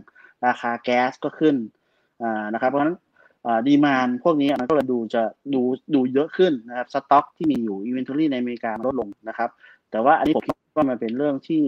[0.47, 1.56] ราคาแก๊สก็ขึ้น
[2.54, 2.95] นะครับเพราะฉะนั้น
[3.67, 5.24] demand พวกนี้มันก็เลยดูจะ
[5.54, 5.62] ดู
[5.95, 9.50] ดูเยอะขึ้นนะครับสต็อกที่มีอยู่ inventory ในอเมริกาลดลงนะครับ
[9.91, 11.62] แต่ว่าอันนี้ผมคิดว่ามันเป็นเรื่องที่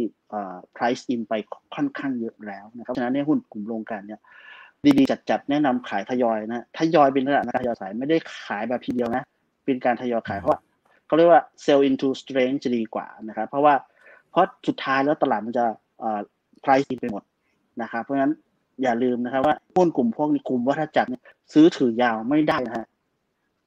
[0.76, 1.34] price in ไป
[1.76, 4.20] ค่อนข้างเยอะแล้วนะครับฉะนั้นเนี่ยหุ้นกลุ่มโรงกลั่นเนี่ย
[4.98, 9.24] ดีดจัดๆแนะนำขายทยอยนะทยอยเป็นระดับทยอยสายไม่ได้ขายแบบทีเดียวนะ
[9.66, 10.60] เป็นการทยอยขายเพราะ
[11.06, 13.74] เขาเรียกว่า sell into strength จะดีกว่านะครับ เพราะว่า
[14.32, 15.66] เพราะสุดท้ายแล้วตลาดมันจะ
[16.64, 17.24] price ไปหมด
[17.82, 18.34] นะครับเพราะฉะนั้น
[18.84, 21.24] อย่าลืมนะครับว่าหุ้นกลุ่มพวกนี้กลุ่มวัฏจักรเนี่ย
[21.54, 22.88] ซื้อถือยาวไม่ได้นะฮะ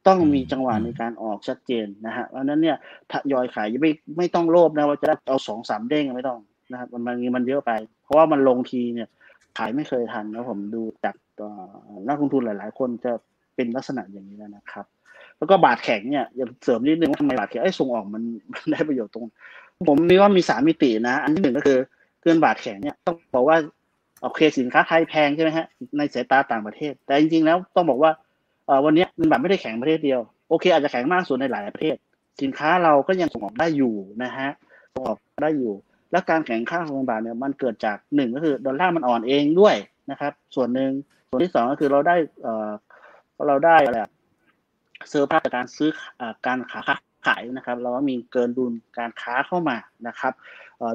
[0.07, 2.77] ต้องมีจังหวะในการออกชัดเจนนะฮะเพราะนั้นเนี่ย
[3.11, 6.39] ทยอยขายไม่ไม่ต้องโลภนะว่าจะได้เอาสองสามเด้งไม่ต้อง
[6.73, 7.73] นะครับมันมันมันเยอะไป
[8.05, 9.09] เพราะว่ามันลงทีเนี่ย
[9.59, 11.15] ขายไม่เคยทันนะผมดูจาก
[12.09, 13.13] นักลงทุนหลาย ๆ คนจะ
[13.55, 14.87] เป็นลักษณะอย่างนี้แล้วนะครับ
[15.39, 18.23] แล้วก็บาทแข็งเนี่ยยังเสริมนิดนึงว่าทำไมบาทแข็งไอ้ส่งออกมัน
[18.71, 19.27] ได้ประโยชน์ตรง
[19.89, 21.79] ผมมีว่ามีสามมิตินะ อันที่หนึ่งก็คือ
[22.23, 23.57] เกินบาทแข็งเนี่ยต้องบอกว่า
[24.23, 25.67] โอเคสินค้าไทยแพงใช่ไหมฮะ
[25.99, 28.11] ในสายตาต่างประเทศ แต่จริงๆแล้วต้องบอกว่า
[28.85, 31.97] วันนี้เงินบาทไม่ได้แข็งประเทศเดียวโอเค อาจจะแข็งมากส่วนในหลายประเทศ
[32.43, 34.49] สินค้าเราก็ยังส่งออกได้อยู่นะฮะ
[34.95, 35.73] ส่งออกได้อยู่
[36.11, 39.77] แล้วการแข็งค่าของเงินบาทเนี่ยมันเกิดจากหนึ่งก็คือดอลลาร์มันอ่อนเองด้วย
[40.11, 40.91] นะครับ ส่วนหนึ่ง
[41.29, 42.71] ส่วนที่สองก็คือเราได้เออ
[43.49, 43.99] เราได้อะไร
[45.09, 45.91] เซอร์พาจากการซื้อ
[46.47, 46.81] การขา
[47.27, 49.77] ขายนะครับ เราก็มีเกินดุลการค้าเข้ามา
[50.09, 50.33] นะครับ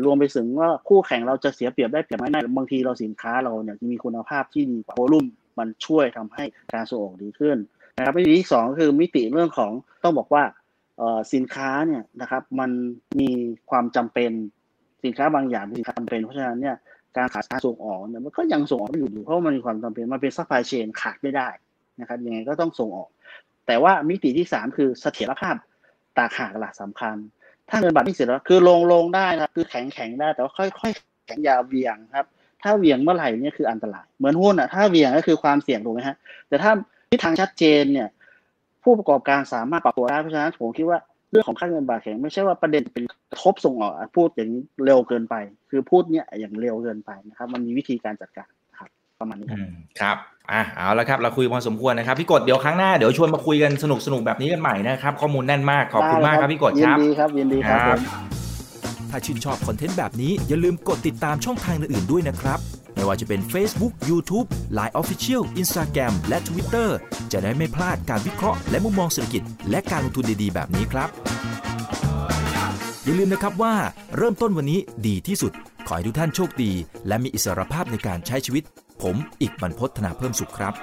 [0.05, 5.25] รวมไปถึงว่าคู่แข่งเราจะเสียเปรียบได้เปรียบไม่ได้บางทีเราสินค้าเราเนี่ยมีคุณภาพที่ดีกว่าโวลุ่ม
[5.59, 7.57] มันช่วยทำให้การส่งออกดีขึ้น
[7.97, 9.71] นะครับมิติที่สองคือมิติเรื่องของ
[10.03, 10.43] ต้องบอกว่า
[11.33, 12.71] สินค้าเนี่ยนะครับมัน
[13.19, 13.29] มี
[13.69, 14.31] ความจำเป็น
[15.03, 16.75] สินค้าบางอย่างเป็นสินค้าจำเป็นเพราะฉะนั้นเนี่ย
[17.17, 21.47] การขาดการส่งออกเนี่ยมันก็ยังส่งออกอยู่เพราะมันมีความจำเป็นมันเป็น supply chain ขาดไม่ได้
[21.99, 23.09] นะครับยังไงก็ต้องส่งออก
[23.67, 25.55] แต่ว่ามิติที่สามคือเสถียรภาพ
[26.17, 27.15] ต่างหากหลักสำคัญ
[27.69, 32.25] ถ้าเงินบาทไม่สวิงแล้วคือลงลงได้ครับ คือแข็งแข็งได้ แต่ว่าค่อยๆแข็งอย่าเหวี่ยงครับ
[32.63, 36.15] ถ้าเหวี่ยงเมื่อไหร่เนี่ยคืออันตราย เหมือนหุ้นอะ ถ้าเหวี่ยงก็คือความเสี่ยงถูกไหมฮะ
[36.47, 36.71] แต่ถ้า
[37.09, 38.07] ทิศทางชัดเจนเนี่ย
[38.83, 40.99] ผู้ประกอบการสามารถปรับตัวได้ เพราะฉะนั้นผมคิดว่า
[41.31, 45.35] เรื่องของค่าเงินบาทแข็งไม่ใช่ว่าประเด็นเป็นกระทบส่งออกพูดอย่างนี้เร็วเกินไป
[45.69, 48.49] คือพูดเนี่ยอย่างเร็วเกินไปนะครับ มันมีวิธีการจัดการ
[48.79, 48.89] ครับ
[49.19, 49.47] ประมาณนี้
[49.99, 50.17] ครับ
[50.53, 57.97] อะเอาละครับเราคุยพอสมควรนะครับพี่กดเดี๋ยวครั้งหน้าเดี๋ยวชวนมาคุยกันสนุกสนุกแบบนี้กันใหม่นะครับ ข้อมูลแน่นมากขอบคุณมากครับพี่กดครับยินดีครับยินดีครับ
[59.09, 62.59] ถ้าชื่นชอบคอนเทนต์แบบนี้อย่าลืมกดติดตามช่องทางอื่นๆด้วยนะครับ
[62.95, 64.47] ไม่ว่าจะเป็น Facebook, YouTube,
[64.77, 66.89] Line Official, Instagram และ Twitter
[67.31, 71.09] จะได้ไม่พลาดการวิเคราะห์และมุมมองเศรษฐกิจ และการลงทุนดีๆ แบบนี้ครับ
[73.03, 73.73] อย่าลืมนะครับว่า
[74.17, 75.51] เริ่มต้นวันนี้ดีที่สุด
[75.87, 76.71] ขอให้ทุกท่านโชคดี
[77.07, 78.63] และมีอิสรภาพในการใช้ชีวิต
[79.03, 80.73] ผม อีกบรรพธนาเพิ่มสุขครับ